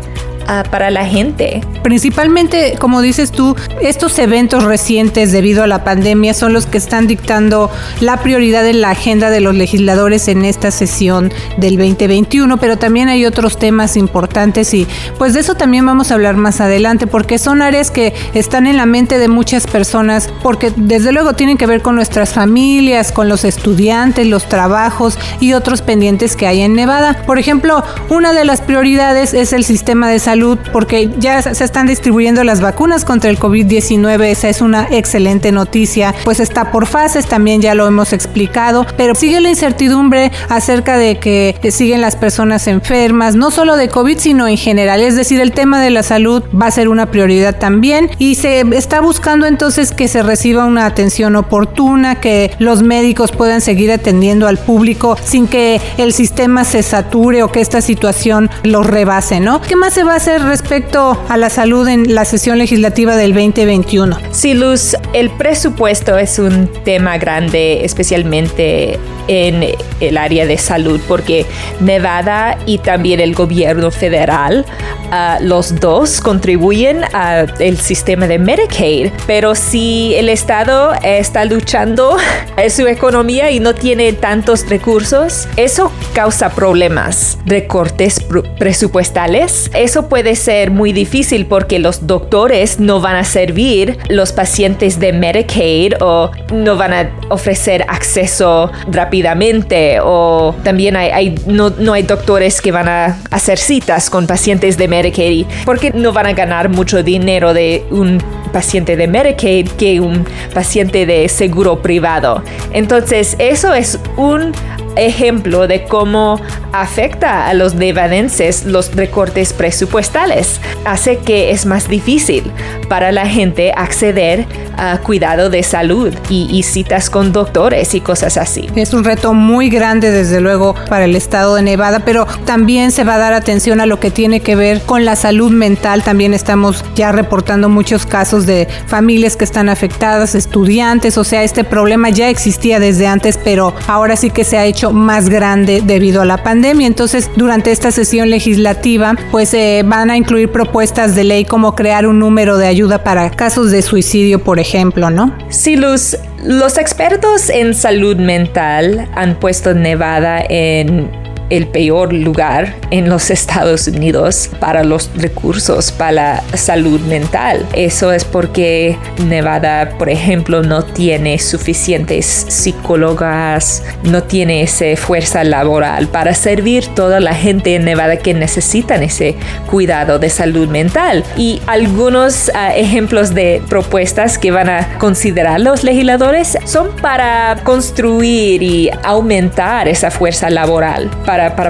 para 0.71 0.91
la 0.91 1.07
gente. 1.07 1.61
Principalmente, 1.83 2.76
como 2.79 3.00
dices 3.00 3.33
tú, 3.33 3.57
estos 3.81 4.19
eventos 4.19 4.65
recientes 4.65 5.33
debido 5.33 5.62
a 5.62 5.67
la 5.67 5.85
pandemia 5.85 6.35
son 6.35 6.53
los 6.53 6.67
que 6.67 6.79
están 6.79 7.07
dictando 7.07 7.71
la 8.00 8.19
prioridad 8.19 8.67
en 8.67 8.81
la 8.81 8.91
agenda 8.91 9.31
de 9.31 9.41
los 9.41 9.55
legisladores 9.55 10.29
en 10.29 10.45
esta 10.45 10.71
sesión 10.71 11.33
del 11.57 11.76
2021, 11.76 12.59
pero 12.59 12.76
también 12.76 13.09
hay 13.09 13.26
otros 13.26 13.59
temas 13.59 13.97
importantes 13.97 14.73
y 14.75 14.87
pues 15.19 15.35
de 15.35 15.41
eso 15.41 15.55
también 15.57 15.85
vamos 15.85 16.11
a 16.11 16.15
hablar 16.15 16.37
más 16.37 16.61
adelante 16.61 17.07
porque 17.07 17.38
son 17.38 17.62
áreas 17.62 17.91
que 17.91 18.15
están 18.35 18.67
en 18.67 18.76
la 18.76 18.87
mente 18.87 19.19
de 19.19 19.29
muchas 19.29 19.67
personas 19.67 20.31
porque 20.43 20.73
desde 20.76 21.12
luego 21.12 21.35
tienen 21.35 21.59
que 21.59 21.67
ver 21.67 21.83
con 21.83 21.97
nuestras 21.97 22.33
familias, 22.33 23.12
con 23.12 23.29
los 23.29 23.45
estudiantes, 23.45 24.26
los 24.26 24.49
trabajos 24.49 25.19
y 25.41 25.55
otros 25.55 25.83
pendientes 25.83 26.37
que 26.37 26.47
hay 26.47 26.62
en 26.62 26.75
Nevada. 26.75 27.23
Por 27.26 27.38
ejemplo, 27.38 27.83
una 28.09 28.33
de 28.33 28.45
las 28.45 28.61
prioridades 28.61 29.35
es 29.35 29.53
el 29.53 29.65
sistema 29.65 30.09
de 30.09 30.19
salud 30.19 30.36
porque 30.73 31.11
ya 31.19 31.43
se 31.43 31.64
están 31.64 31.87
distribuyendo 31.87 32.45
las 32.45 32.61
vacunas 32.61 33.05
contra 33.05 33.31
el 33.31 33.38
COVID-19, 33.38 34.25
esa 34.25 34.49
es 34.49 34.61
una 34.61 34.88
excelente 34.90 35.52
noticia, 35.52 36.14
pues 36.25 36.40
está 36.40 36.71
por 36.71 36.87
fases, 36.87 37.26
también 37.26 37.61
ya 37.61 37.75
lo 37.75 37.87
hemos 37.87 38.12
explicado, 38.12 38.87
pero 38.97 39.14
sigue 39.14 39.40
la 39.40 39.50
incertidumbre 39.50 40.33
acerca 40.49 40.99
de 40.99 41.19
que 41.19 41.57
siguen 41.71 42.00
las 42.00 42.16
personas 42.16 42.66
enfermas, 42.66 43.35
no 43.35 43.50
solo 43.50 43.76
de 43.76 43.88
COVID, 43.88 44.19
sino 44.19 44.49
en 44.49 44.57
general, 44.57 45.00
es 45.00 45.16
decir, 45.16 45.40
el 45.40 45.52
tema 45.52 45.81
de 45.81 45.90
la 45.90 46.02
salud 46.02 46.43
va 46.61 46.66
a 46.66 46.71
ser 46.71 46.88
una 46.88 47.07
prioridad 47.11 47.59
también. 47.59 48.11
Y 48.19 48.37
se 48.37 48.61
está 48.73 49.00
buscando 49.00 49.47
entonces 49.47 49.93
que 49.93 50.09
se 50.09 50.23
reciba 50.23 50.64
una 50.64 50.87
atención 50.87 51.37
oportuna, 51.37 52.16
que 52.16 52.52
los 52.59 52.83
médicos 52.83 53.33
puedan 53.33 53.61
seguir 53.61 53.93
atendiendo 53.93 54.49
al 54.49 54.59
público 54.59 55.16
sin 55.25 55.47
que 55.47 55.81
el 55.99 56.12
sistema 56.12 56.64
se 56.64 56.83
sature 56.83 57.43
o 57.43 57.52
que 57.52 57.61
esta 57.61 57.81
situación 57.81 58.50
los 58.62 58.87
rebase, 58.87 59.40
¿no? 59.40 59.61
¿Qué 59.61 59.76
más 59.76 59.95
se 59.95 60.05
va 60.05 60.14
a 60.14 60.21
respecto 60.26 61.23
a 61.28 61.37
la 61.37 61.50
salud 61.50 61.87
en 61.87 62.14
la 62.14 62.25
sesión 62.25 62.59
legislativa 62.59 63.14
del 63.16 63.33
2021? 63.33 64.18
Sí, 64.33 64.54
Luz, 64.54 64.97
el 65.12 65.30
presupuesto 65.30 66.18
es 66.18 66.38
un 66.40 66.68
tema 66.85 67.16
grande, 67.16 67.85
especialmente 67.85 68.99
en 69.28 69.64
el 70.00 70.16
área 70.18 70.47
de 70.47 70.59
salud, 70.59 71.00
porque 71.09 71.47
Nevada 71.80 72.59
y 72.66 72.78
también 72.78 73.21
el 73.21 73.35
gobierno 73.35 73.90
federal, 73.90 74.64
uh, 75.11 75.42
los 75.42 75.80
dos 75.80 76.21
contribuyen 76.21 77.02
al 77.12 77.78
sistema 77.78 78.26
de 78.26 78.38
Medicaid, 78.38 79.11
pero 79.26 79.54
si 79.54 80.14
el 80.14 80.28
Estado 80.28 80.92
está 81.02 81.45
luchando 81.45 82.16
en 82.56 82.71
su 82.71 82.87
economía 82.87 83.50
y 83.50 83.61
no 83.61 83.75
tiene 83.75 84.12
tantos 84.12 84.68
recursos, 84.68 85.49
eso 85.56 85.90
causa 86.14 86.50
problemas. 86.50 87.38
Recortes 87.47 88.25
presupuestales, 88.59 89.71
eso 89.75 90.09
puede 90.09 90.15
ser 90.37 90.70
muy 90.70 90.92
difícil 90.92 91.46
porque 91.46 91.78
los 91.78 92.06
doctores 92.06 92.80
no 92.80 93.00
van 93.00 93.16
a 93.16 93.25
servir 93.25 93.99
los 94.08 94.32
pacientes 94.32 94.99
de 94.99 95.12
Medicaid 95.12 95.94
o 96.00 96.30
no 96.52 96.76
van 96.76 96.92
a 96.92 97.11
ofrecer 97.28 97.85
acceso 97.88 98.70
rápidamente 98.90 99.99
o 100.02 100.54
también 100.62 100.96
hay, 100.96 101.35
no, 101.46 101.70
no, 101.70 101.92
hay 101.92 102.02
doctores 102.02 102.61
que 102.61 102.73
van 102.73 102.88
a 102.88 103.18
hacer 103.30 103.58
citas 103.58 104.11
con 104.11 104.26
pacientes 104.26 104.76
de 104.76 104.88
Medicaid 104.88 105.46
porque 105.64 105.90
no 105.92 106.12
van 106.12 106.26
a 106.26 106.32
ganar 106.32 106.68
mucho 106.68 107.02
dinero 107.02 107.54
de 107.54 107.85
un 107.90 108.23
paciente 108.52 108.96
de 108.96 109.06
Medicaid 109.06 109.68
que 109.70 110.00
un 110.00 110.25
paciente 110.54 111.06
de 111.06 111.28
seguro 111.28 111.82
privado. 111.82 112.42
Entonces, 112.73 113.37
eso 113.38 113.75
es 113.75 113.99
un 114.16 114.52
ejemplo 114.97 115.67
de 115.67 115.85
cómo 115.85 116.41
afecta 116.73 117.49
a 117.49 117.55
los 117.55 117.75
nevadenses 117.75 118.65
los 118.65 118.95
recortes 118.95 119.53
presupuestales. 119.53 120.61
Hace 120.85 121.19
que 121.19 121.50
es 121.50 121.67
más 121.67 121.88
difícil 121.88 122.50
para 122.88 123.12
la 123.12 123.26
gente 123.26 123.73
acceder 123.76 124.47
a 124.76 124.99
cuidado 124.99 125.50
de 125.50 125.62
salud 125.62 126.15
y, 126.29 126.62
citas 126.62 127.11
con 127.11 127.33
doctores 127.33 127.95
y 127.95 128.00
cosas 128.00 128.37
así. 128.37 128.69
Es 128.75 128.93
un 128.93 129.05
reto 129.05 129.35
muy 129.35 129.69
grande 129.69 130.11
desde 130.11 130.41
luego 130.41 130.75
para 130.88 131.05
el 131.05 131.15
estado 131.15 131.55
de 131.55 131.62
Nevada, 131.62 132.00
pero 132.00 132.26
también 132.45 132.91
se 132.91 133.05
va 133.05 133.15
a 133.15 133.19
dar 133.19 133.33
atención 133.33 133.81
a 133.81 133.87
lo 133.87 134.00
que 134.00 134.11
tiene 134.11 134.41
que 134.41 134.57
ver 134.57 134.83
con 134.83 135.05
la 135.05 135.17
salud 135.17 135.53
mental. 135.53 136.03
También 136.03 136.35
estamos 136.35 136.85
ya 136.95 137.12
reportando 137.12 137.69
muchos 137.69 138.05
casos 138.05 138.47
de 138.47 138.69
familias 138.87 139.37
que 139.37 139.45
están 139.45 139.69
afectadas, 139.69 140.35
estudiantes, 140.35 141.17
o 141.19 141.25
sea, 141.25 141.43
este 141.43 141.65
problema 141.65 142.11
ya 142.11 142.29
existía 142.29 142.81
desde 142.81 143.07
antes, 143.07 143.38
pero 143.43 143.75
ahora 143.87 144.17
sí 144.17 144.31
que 144.31 144.45
se 144.45 144.59
ha 144.59 144.65
hecho 144.65 144.86
más 144.93 145.28
grande 145.28 145.83
debido 145.85 146.23
a 146.23 146.25
la 146.25 146.43
pandemia. 146.43 146.87
Entonces, 146.87 147.31
durante 147.37 147.71
esta 147.71 147.90
sesión 147.90 148.31
legislativa, 148.31 149.14
pues 149.31 149.55
eh, 149.55 149.83
van 149.85 150.11
a 150.11 150.16
incluir 150.16 150.50
propuestas 150.50 151.14
de 151.14 151.25
ley 151.25 151.45
como 151.45 151.75
crear 151.75 152.07
un 152.07 152.19
número 152.19 152.57
de 152.59 152.66
ayuda 152.66 153.02
para 153.05 153.31
casos 153.31 153.71
de 153.71 153.83
suicidio, 153.83 154.43
por 154.43 154.59
ejemplo, 154.59 155.11
¿no? 155.11 155.37
Sí, 155.49 155.76
Luz. 155.76 156.16
Los 156.45 156.78
expertos 156.78 157.50
en 157.50 157.75
salud 157.75 158.16
mental 158.16 159.09
han 159.14 159.40
puesto 159.40 159.75
Nevada 159.75 160.45
en 160.49 161.25
el 161.50 161.67
peor 161.67 162.12
lugar 162.12 162.75
en 162.91 163.09
los 163.09 163.31
Estados 163.37 163.88
Unidos 163.88 164.50
para 164.61 164.85
los 164.85 165.11
recursos 165.17 165.93
para 165.93 166.12
la 166.12 166.43
salud 166.57 167.00
mental. 167.00 167.67
Eso 167.75 168.12
es 168.12 168.25
porque 168.25 168.97
Nevada, 169.26 169.91
por 169.99 170.09
ejemplo, 170.09 170.62
no 170.62 170.85
tiene 170.85 171.38
suficientes 171.38 172.26
psicólogas, 172.49 173.83
no 174.05 174.23
tiene 174.23 174.62
esa 174.62 174.97
fuerza 174.97 175.45
laboral 175.45 176.09
para 176.09 176.35
servir 176.35 176.87
toda 176.95 177.21
la 177.21 177.35
gente 177.35 177.75
en 177.75 177.85
Nevada 177.85 178.17
que 178.17 178.35
necesitan 178.35 179.03
ese 179.03 179.37
cuidado 179.67 180.19
de 180.19 180.31
salud 180.31 180.69
mental. 180.69 181.25
Y 181.37 181.61
algunos 181.67 182.50
ah, 182.55 182.75
ejemplos 182.75 183.35
de 183.35 183.62
propuestas 183.69 184.38
que 184.38 184.50
van 184.50 184.69
a 184.69 184.99
considerar 184.99 185.61
los 185.61 185.85
legisladores 185.85 186.59
son 186.65 186.91
para 186.97 187.57
construir 187.65 188.62
y 188.62 188.91
aumentar 189.03 189.88
esa 189.88 190.11
fuerza 190.11 190.50
laboral 190.50 191.11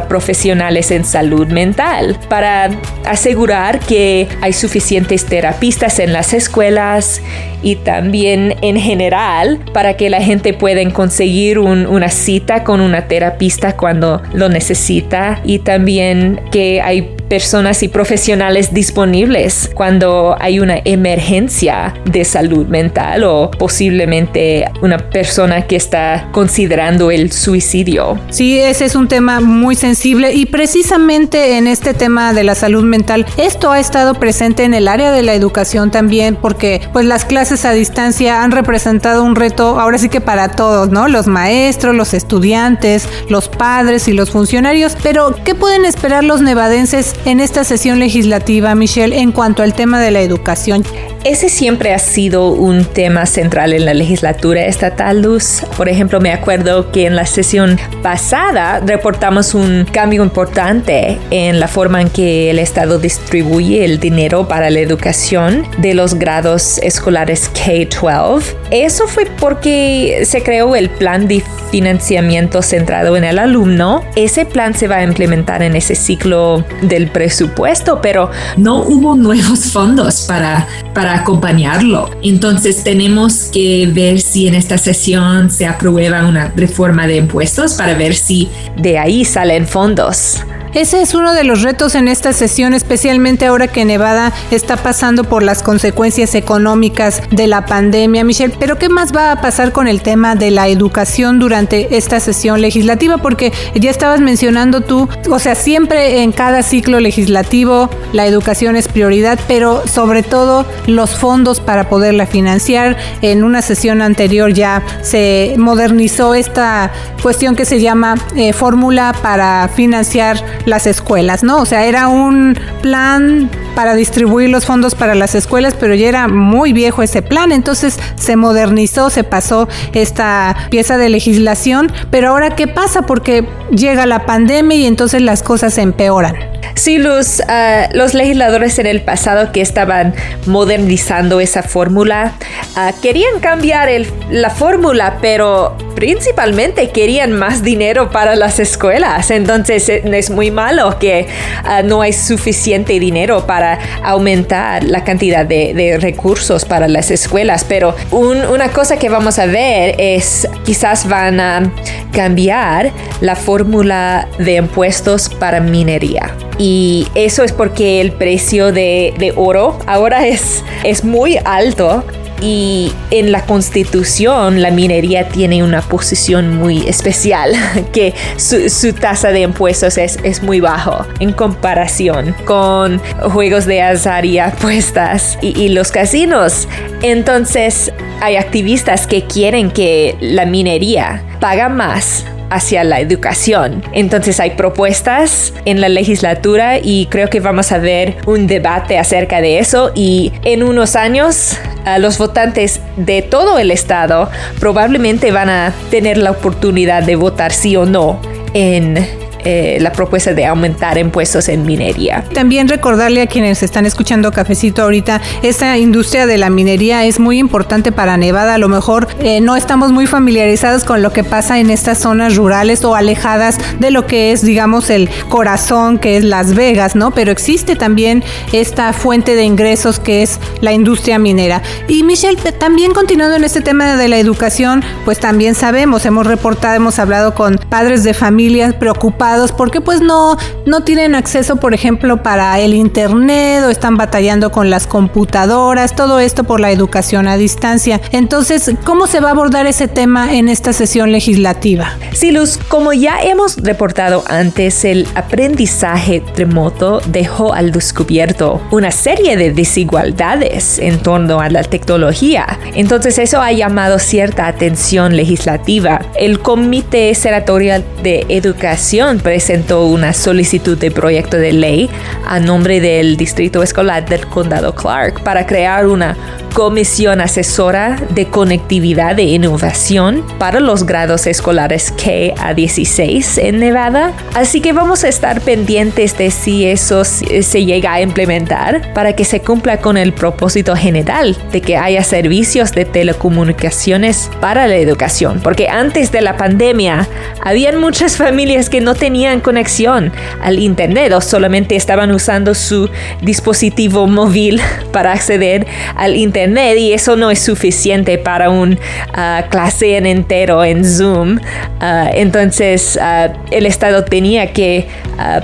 profesionales 0.09 0.91
en 0.91 1.05
salud 1.05 1.47
mental, 1.49 2.19
para 2.29 2.71
asegurar 3.05 3.81
que 3.81 4.29
hay 4.41 4.53
suficientes 4.53 5.25
terapistas 5.25 5.99
en 5.99 6.13
las 6.13 6.33
escuelas 6.33 7.21
y 7.63 7.77
también 7.77 8.55
en 8.63 8.79
general 8.79 9.59
para 9.73 9.97
que 9.97 10.11
la 10.11 10.21
gente 10.21 10.53
pueda 10.53 10.77
conseguir 10.93 11.59
una 11.59 12.09
cita 12.09 12.65
con 12.65 12.81
una 12.81 13.09
terapista 13.09 13.77
cuando 13.77 14.23
lo 14.33 14.49
necesita 14.49 15.41
y 15.45 15.61
también 15.61 16.41
que 16.53 16.81
hay 16.81 17.17
personas 17.29 17.83
y 17.83 17.89
profesionales 17.89 18.73
disponibles 18.73 19.71
cuando 19.75 20.37
hay 20.39 20.61
una 20.61 20.79
emergencia 20.85 21.95
de 22.05 22.25
salud 22.25 22.67
mental 22.67 23.25
o 23.25 23.51
posiblemente 23.51 24.65
una 24.83 24.99
persona 24.99 25.67
que 25.67 25.77
está 25.77 26.29
considerando 26.33 27.11
el 27.11 27.33
suicidio. 27.33 28.19
Sí, 28.31 28.59
ese 28.59 28.85
es 28.85 28.95
un 28.95 29.09
tema 29.09 29.41
muy 29.41 29.75
sensible 29.75 30.33
y 30.33 30.47
precisamente 30.47 31.59
en 31.59 31.67
este 31.67 31.95
tema 31.95 32.33
de 32.33 32.45
la 32.45 32.55
salud 32.55 32.85
mental 32.85 33.27
esto 33.37 33.73
ha 33.73 33.81
estado 33.81 34.15
presente 34.15 34.65
en 34.65 34.75
el 34.75 34.89
área 34.89 35.13
de 35.13 35.23
la 35.23 35.35
educación 35.35 35.91
también 35.91 36.37
porque 36.37 36.81
pues 36.93 37.05
las 37.05 37.25
clases 37.25 37.65
a 37.65 37.73
distancia 37.73 38.43
han 38.43 38.53
representado 38.53 39.25
un 39.25 39.37
reto 39.37 39.81
ahora 39.81 39.99
sí 39.99 40.09
que 40.09 40.21
para 40.21 40.49
todos, 40.49 40.91
¿no? 40.91 41.09
Los 41.09 41.27
maestros, 41.27 41.95
los 41.95 42.15
estudiantes, 42.15 43.09
los 43.29 43.49
padres 43.49 44.09
y 44.09 44.13
los 44.13 44.31
funcionarios, 44.31 44.97
pero 45.03 45.35
¿qué 45.45 45.55
pueden 45.55 45.85
esperar 45.85 46.25
los 46.25 46.41
nevadenses 46.41 47.16
en 47.25 47.41
esta 47.41 47.65
sesión 47.65 47.99
legislativa, 47.99 48.75
Michelle, 48.75 49.19
en 49.19 49.33
cuanto 49.33 49.63
al 49.63 49.75
tema 49.75 50.01
de 50.01 50.11
la 50.11 50.21
educación? 50.21 50.85
Ese 51.25 51.49
siempre 51.49 51.93
ha 51.93 51.99
sido 51.99 52.51
un 52.53 52.85
tema 52.85 53.27
central 53.27 53.73
en 53.73 53.85
la 53.85 53.95
legislatura 53.95 54.65
estatal, 54.67 55.23
Luz. 55.23 55.63
Por 55.77 55.89
ejemplo, 55.89 56.21
me 56.21 56.33
acuerdo 56.33 56.93
que 56.93 57.07
en 57.07 57.17
la 57.17 57.27
sesión 57.27 57.81
pasada 58.01 58.79
reportamos 58.79 59.53
un 59.53 59.87
cambio 59.91 60.23
importante 60.23 61.19
en 61.31 61.59
la 61.59 61.67
forma 61.67 62.01
en 62.01 62.11
que 62.11 62.51
el 62.51 62.61
Estado 62.61 63.01
distribuye 63.01 63.85
el 63.85 63.99
dinero 63.99 64.47
para 64.47 64.71
la 64.71 64.79
educación 64.79 65.67
de 65.79 65.95
los 65.95 66.15
grados 66.15 66.79
escolares 66.79 67.49
K-12. 67.49 68.55
Eso 68.71 69.09
fue 69.09 69.27
porque 69.41 70.23
se 70.25 70.45
creó 70.45 70.77
el 70.77 70.91
plan 70.91 71.27
de 71.27 71.43
financiamiento 71.71 72.63
centrado 72.63 73.17
en 73.17 73.25
el 73.25 73.39
alumno. 73.39 74.05
Ese 74.15 74.47
plan 74.47 74.75
se 74.75 74.89
va 74.89 74.97
a 74.97 75.03
implementar 75.03 75.63
en 75.63 75.77
ese 75.77 75.95
ciclo 75.95 76.65
del 76.83 77.06
presupuesto, 77.11 78.01
pero 78.01 78.31
no 78.57 78.83
hubo 78.83 79.15
nuevos 79.17 79.73
fondos 79.73 80.23
para, 80.23 80.67
para 80.95 81.15
acompañarlo. 81.15 82.11
Entonces 82.23 82.83
tenemos 82.83 83.51
que 83.53 83.91
ver 83.93 84.21
si 84.21 84.49
en 84.49 84.55
esta 84.55 84.79
sesión 84.79 85.51
se 85.51 85.67
aprueba 85.67 86.27
una 86.27 86.53
reforma 86.57 87.07
de 87.07 87.17
impuestos 87.17 87.75
para 87.75 87.95
ver 87.95 88.15
si 88.15 88.49
de 88.77 88.99
ahí 88.99 89.25
salen 89.25 89.67
fondos. 89.67 90.41
Ese 90.77 91.01
es 91.01 91.15
uno 91.15 91.33
de 91.33 91.43
los 91.43 91.63
retos 91.63 91.95
en 91.95 92.07
esta 92.07 92.35
sesión, 92.35 92.75
especialmente 92.75 93.47
ahora 93.47 93.67
que 93.67 93.87
Nevada 93.87 94.35
está 94.51 94.77
pasando 94.77 95.25
por 95.25 95.43
las 95.43 95.63
consecuencias 95.63 96.35
económicas 96.35 97.23
de 97.31 97.47
la 97.47 97.65
pandemia, 97.65 98.25
Michelle. 98.25 98.55
Pero 98.61 98.77
¿qué 98.77 98.91
más 98.91 99.17
va 99.17 99.33
a 99.33 99.41
pasar 99.41 99.73
con 99.73 99.89
el 99.89 100.03
tema 100.03 100.35
de 100.35 100.51
la 100.51 100.69
educación 100.69 101.39
durante 101.39 101.97
esta 101.97 102.21
sesión 102.21 102.61
legislativa? 102.61 103.17
Porque 103.17 103.55
ya 103.75 103.91
estabas 103.91 104.21
mencionando 104.21 104.83
tú, 104.83 105.09
o 105.31 105.39
sea, 105.39 105.55
siempre 105.55 106.23
en 106.23 106.31
cada 106.31 106.63
ciclo 106.63 107.01
legislativo 107.01 107.89
la 108.13 108.27
educación 108.27 108.77
es 108.77 108.87
prioridad, 108.87 109.39
pero 109.49 109.83
sobre 109.87 110.23
todo 110.23 110.67
los 110.87 111.17
fondos 111.17 111.59
para 111.59 111.89
poderla 111.89 112.27
financiar. 112.27 112.99
En 113.23 113.45
una 113.45 113.63
sesión 113.63 114.03
anterior 114.03 114.53
ya 114.53 114.83
se 115.01 115.55
modernizó 115.57 116.35
esta 116.35 116.93
cuestión 117.23 117.57
que 117.57 117.65
se 117.65 117.81
llama 117.81 118.17
eh, 118.37 118.53
fórmula 118.53 119.15
para 119.23 119.71
financiar 119.75 120.45
las 120.67 120.87
escuelas, 120.87 121.43
¿no? 121.43 121.59
O 121.59 121.65
sea, 121.65 121.87
era 121.87 122.09
un 122.09 122.59
plan 122.83 123.49
para 123.75 123.95
distribuir 123.95 124.51
los 124.51 124.67
fondos 124.67 124.95
para 124.95 125.15
las 125.15 125.35
escuelas, 125.35 125.75
pero 125.79 125.95
ya 125.95 126.09
era 126.09 126.29
muy 126.29 126.73
viejo 126.73 127.03
ese 127.03 127.23
plan, 127.23 127.53
entonces 127.53 127.99
se 128.17 128.37
modernizó, 128.37 129.09
se 129.09 129.25
pasó 129.25 129.69
esta 129.95 130.57
pieza 130.71 130.99
de 130.99 131.09
legislación, 131.09 131.93
pero 132.11 132.31
ahora 132.31 132.55
¿qué 132.57 132.67
pasa? 132.67 133.03
Porque 133.03 133.47
llega 133.71 134.07
la 134.07 134.27
pandemia 134.27 134.77
y 134.77 134.87
entonces 134.87 135.23
las 135.23 135.43
cosas 135.43 135.75
se 135.75 135.83
empeoran. 135.83 136.37
Sí, 136.75 136.99
los, 136.99 137.41
ah, 137.49 137.89
los 137.93 138.13
legisladores 138.15 138.79
en 138.79 138.87
el 138.87 139.01
pasado 139.01 139.53
que 139.53 139.61
estaban 139.61 140.15
modernizando 140.47 141.41
esa 141.41 141.63
fórmula 141.63 142.33
ah, 142.75 142.93
querían 143.01 143.41
cambiar 143.41 143.89
la 144.31 144.51
fórmula, 144.51 145.19
pero 145.23 145.77
principalmente 145.95 146.91
querían 146.91 147.33
más 147.33 147.63
dinero 147.63 148.11
para 148.11 148.37
las 148.37 148.59
escuelas. 148.59 149.31
Entonces 149.31 149.89
eh, 149.89 150.03
es 150.05 150.31
muy 150.31 150.51
malo 150.57 150.99
que 150.99 151.29
ah, 151.63 151.83
no 151.83 152.03
hay 152.03 152.13
suficiente 152.13 152.99
dinero 152.99 153.47
para 153.47 153.79
aumentar 154.03 154.83
la 154.83 155.05
cantidad 155.05 155.47
de, 155.47 155.99
recursos 156.01 156.65
para 156.65 156.89
las 156.89 157.11
escuelas. 157.11 157.65
Pero 157.69 157.95
una 158.11 158.71
cosa 158.71 158.97
que 158.97 159.09
vamos 159.09 159.39
a 159.39 159.47
ver 159.47 159.95
es 159.99 160.49
quizás 160.65 161.09
van 161.09 161.39
a 161.39 161.73
cambiar 162.13 162.91
la 163.21 163.37
fórmula 163.37 164.29
de 164.39 164.57
impuestos 164.57 165.29
para 165.29 165.61
minería. 165.61 166.35
Y 166.59 167.07
eso 167.15 167.45
es 167.45 167.53
porque 167.53 168.01
el 168.01 168.13
precio 168.13 168.73
de, 168.73 169.13
de 169.19 169.33
oro 169.37 169.79
ahora 169.87 170.27
es, 170.27 170.65
es 170.83 171.05
muy 171.05 171.39
alto 171.45 172.03
y 172.41 172.93
en 173.11 173.33
la 173.33 173.45
constitución 173.45 174.63
la 174.63 174.71
minería 174.71 175.29
tiene 175.29 175.63
una 175.63 175.83
posición 175.83 176.57
muy 176.57 176.87
especial, 176.89 177.53
que 177.93 178.15
su, 178.37 178.93
tasa 178.93 179.31
de 179.31 179.41
impuestos 179.41 179.99
es, 179.99 180.43
muy 180.43 180.61
bajo 180.61 181.07
en 181.19 181.33
comparación 181.33 182.35
con 182.45 183.01
juegos 183.31 183.67
de 183.67 183.83
azar 183.83 184.25
y 184.25 184.39
apuestas 184.39 185.39
y, 185.41 185.59
y 185.59 185.71
los 185.71 185.91
casinos. 185.91 186.69
Entonces 187.03 187.93
hay 188.21 188.37
activistas 188.37 189.07
que 189.07 189.25
quieren 189.25 189.71
que 189.71 190.17
la 190.21 190.47
minería 190.47 191.23
paga 191.41 191.69
más 191.69 192.25
hacia 192.51 192.85
la 192.85 193.01
educación. 193.01 193.83
Entonces 193.93 194.41
hay 194.41 194.51
propuestas 194.51 195.53
en 195.65 195.81
la 195.81 195.89
legislatura 195.89 196.79
y 196.79 197.07
creo 197.07 197.29
que 197.29 197.41
vamos 197.41 197.73
a 197.73 197.79
ver 197.79 198.17
un 198.27 198.47
debate 198.47 198.99
acerca 198.99 199.41
de 199.41 199.59
eso 199.59 199.93
y 199.95 200.33
en 200.45 200.63
unos 200.63 200.97
años 200.97 201.59
los 201.99 202.19
votantes 202.19 202.81
de 202.97 203.23
todo 203.23 203.59
el 203.59 203.71
estado 203.71 204.31
probablemente 204.59 205.31
van 205.31 205.49
a 205.49 205.73
tener 205.91 206.19
la 206.19 206.33
oportunidad 206.33 207.03
de 207.03 207.17
votar 207.17 207.53
sí 207.53 207.77
o 207.77 207.87
no 207.87 208.21
en 208.55 209.26
eh, 209.49 209.79
la 209.81 209.93
propuesta 209.93 210.35
de 210.35 210.45
aumentar 210.45 210.99
impuestos 210.99 211.49
en 211.49 211.65
minería. 211.65 212.25
También 212.35 212.67
recordarle 212.67 213.23
a 213.23 213.29
quienes 213.29 213.63
están 213.63 213.87
escuchando 213.87 214.33
Cafecito 214.33 214.83
ahorita, 214.83 215.21
esa 215.45 215.79
industria 215.79 216.27
de 216.27 216.37
la 216.37 216.51
minería 216.51 217.05
es 217.05 217.21
muy 217.21 217.39
importante 217.39 217.93
para 217.93 218.17
Nevada. 218.17 218.55
A 218.55 218.59
lo 218.59 218.69
mejor 218.69 219.07
eh, 219.21 219.41
no 219.41 219.55
estamos 219.55 219.93
muy 219.93 220.09
familiarizados 220.09 220.83
con 220.83 221.01
lo 221.01 221.13
que 221.13 221.23
pasa 221.23 221.61
en 221.61 221.71
estas 221.71 221.99
zonas 221.99 222.35
rurales 222.35 222.85
o 222.85 222.97
alejadas 222.97 223.57
de 223.79 223.93
lo 223.93 224.09
que 224.09 224.33
es, 224.33 224.43
digamos, 224.43 224.91
el 224.91 225.09
corazón, 225.29 225.99
que 225.99 226.17
es 226.17 226.25
Las 226.25 226.57
Vegas, 226.57 226.97
¿no? 226.97 227.13
Pero 227.13 227.31
existe 227.31 227.77
también 227.77 228.25
esta 228.53 228.93
fuente 228.93 229.37
de 229.37 229.45
ingresos 229.45 230.01
que 230.01 230.25
es 230.25 230.41
la 230.61 230.73
industria 230.73 231.21
minera. 231.21 231.63
Y 231.87 232.03
Michelle, 232.03 232.37
también 232.59 232.93
continuando 232.93 233.37
en 233.37 233.45
este 233.45 233.61
tema 233.61 233.97
de 233.97 234.09
la 234.09 234.19
educación, 234.19 234.83
pues 235.05 235.21
también 235.21 235.55
sabemos, 235.55 236.05
hemos 236.05 236.27
reportado, 236.27 236.75
hemos 236.75 236.99
hablado 236.99 237.33
con 237.33 237.61
padres 237.69 238.03
de 238.03 238.13
familias 238.13 238.75
preocupados 238.75 239.36
porque 239.53 239.81
pues 239.81 240.01
no, 240.01 240.37
no 240.65 240.83
tienen 240.83 241.15
acceso, 241.15 241.57
por 241.57 241.75
ejemplo, 241.75 242.23
para 242.23 242.59
el 242.61 242.75
internet 242.75 243.65
o 243.65 243.71
están 243.71 243.97
batallando 243.97 244.51
con 244.51 244.71
las 244.71 244.87
computadoras, 244.87 245.95
todo 245.95 246.21
esto 246.21 246.45
por 246.45 246.61
la 246.61 246.71
educación 246.71 247.29
a 247.29 247.37
distancia. 247.37 248.01
Entonces, 248.13 248.71
¿cómo 248.85 249.07
se 249.07 249.21
va 249.21 249.29
a 249.29 249.33
abordar 249.33 249.67
ese 249.67 249.89
tema 249.89 250.35
en 250.35 250.49
esta 250.49 250.73
sesión 250.73 251.13
legislativa? 251.13 251.97
Sí, 252.13 252.31
Luz, 252.31 252.59
como 252.69 252.93
ya 252.93 253.21
hemos 253.23 253.57
reportado 253.57 254.25
antes, 254.29 254.85
el 254.85 255.07
aprendizaje 255.15 256.23
remoto 256.37 257.01
dejó 257.07 257.53
al 257.53 257.73
descubierto 257.73 258.61
una 258.71 258.91
serie 258.91 259.37
de 259.37 259.53
desigualdades 259.53 260.79
en 260.79 260.99
torno 261.01 261.41
a 261.41 261.51
la 261.51 261.63
tecnología. 261.63 262.59
Entonces, 262.75 263.19
eso 263.19 263.41
ha 263.41 263.53
llamado 263.53 263.99
cierta 263.99 264.47
atención 264.47 265.17
legislativa. 265.17 266.01
El 266.19 266.41
Comité 266.41 267.15
Senatorial 267.15 267.85
de 268.03 268.25
Educación 268.29 269.16
presentó 269.19 269.87
una 269.87 270.13
solicitud 270.13 270.79
de 270.79 270.91
proyecto 270.91 271.37
de 271.37 271.53
ley 271.53 271.91
a 272.27 272.41
nombre 272.41 272.81
del 272.81 273.17
Distrito 273.17 273.63
Escolar 273.63 274.09
del 274.09 274.27
Condado 274.27 274.75
Clark 274.75 275.23
para 275.23 275.47
crear 275.47 275.87
una 275.87 276.17
comisión 276.57 277.21
asesora 277.21 278.01
de 278.09 278.29
conectividad 278.29 279.19
e 279.19 279.25
innovación 279.25 280.25
para 280.39 280.59
los 280.59 280.87
grados 280.87 281.27
escolares 281.27 281.93
K 281.93 282.33
a 282.43 282.55
16 282.55 283.37
en 283.37 283.61
Nevada. 283.61 284.15
Así 284.33 284.63
que 284.63 284.73
vamos 284.73 285.05
a 285.05 285.09
estar 285.09 285.43
pendientes 285.43 286.17
de 286.17 286.31
si 286.31 286.65
eso 286.65 287.05
se 287.05 287.65
llega 287.67 287.93
a 287.93 288.01
implementar 288.01 288.95
para 288.95 289.15
que 289.15 289.27
se 289.27 289.41
cumpla 289.41 289.83
con 289.83 289.99
el 289.99 290.15
propósito 290.15 290.75
general 290.75 291.37
de 291.53 291.61
que 291.61 291.77
haya 291.77 292.03
servicios 292.03 292.73
de 292.73 292.87
telecomunicaciones 292.87 294.31
para 294.41 294.67
la 294.67 294.77
educación. 294.77 295.41
Porque 295.43 295.69
antes 295.69 296.11
de 296.11 296.23
la 296.23 296.39
pandemia, 296.39 297.07
habían 297.43 297.79
muchas 297.79 298.17
familias 298.17 298.71
que 298.71 298.81
no 298.81 298.95
tenían 298.95 299.06
tenían 299.07 299.39
conexión 299.41 300.11
al 300.43 300.59
Internet 300.59 301.13
o 301.13 301.21
solamente 301.21 301.77
estaban 301.77 302.11
usando 302.11 302.57
su 302.57 302.91
dispositivo 303.23 304.09
móvil 304.09 304.61
para 304.93 305.13
acceder 305.13 305.65
al 305.95 306.17
Internet 306.17 306.77
y 306.77 306.93
eso 306.93 307.15
no 307.15 307.31
es 307.31 307.39
suficiente 307.39 308.19
para 308.19 308.51
un 308.51 308.77
ah, 309.15 309.45
clase 309.49 309.97
en 309.97 310.07
entero 310.07 310.65
en 310.65 310.85
Zoom. 310.85 311.39
Ah, 311.79 312.11
entonces 312.13 312.99
ah, 313.01 313.29
el 313.53 313.67
Estado 313.67 314.03
tenía 314.03 314.53
que 314.53 314.89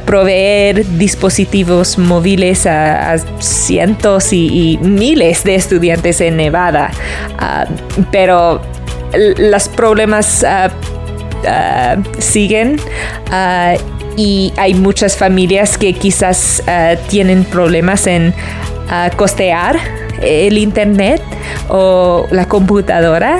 proveer 0.04 0.84
dispositivos 0.98 1.98
móviles 1.98 2.66
a, 2.66 3.16
cientos 3.38 4.32
y, 4.32 4.78
miles 4.82 5.44
de 5.44 5.54
estudiantes 5.54 6.20
en 6.20 6.36
Nevada. 6.36 6.90
pero 8.10 8.60
los 9.38 9.68
problemas 9.68 10.44
siguen 12.18 12.80
uh, 13.28 13.78
y 14.16 14.52
hay 14.56 14.74
muchas 14.74 15.16
familias 15.16 15.78
que 15.78 15.94
quizás 15.94 16.62
uh, 16.66 16.96
tienen 17.08 17.44
problemas 17.44 18.06
en 18.06 18.34
costear 19.16 19.78
el 20.20 20.58
internet 20.58 21.22
o 21.70 22.26
la 22.30 22.46
computadora 22.46 23.38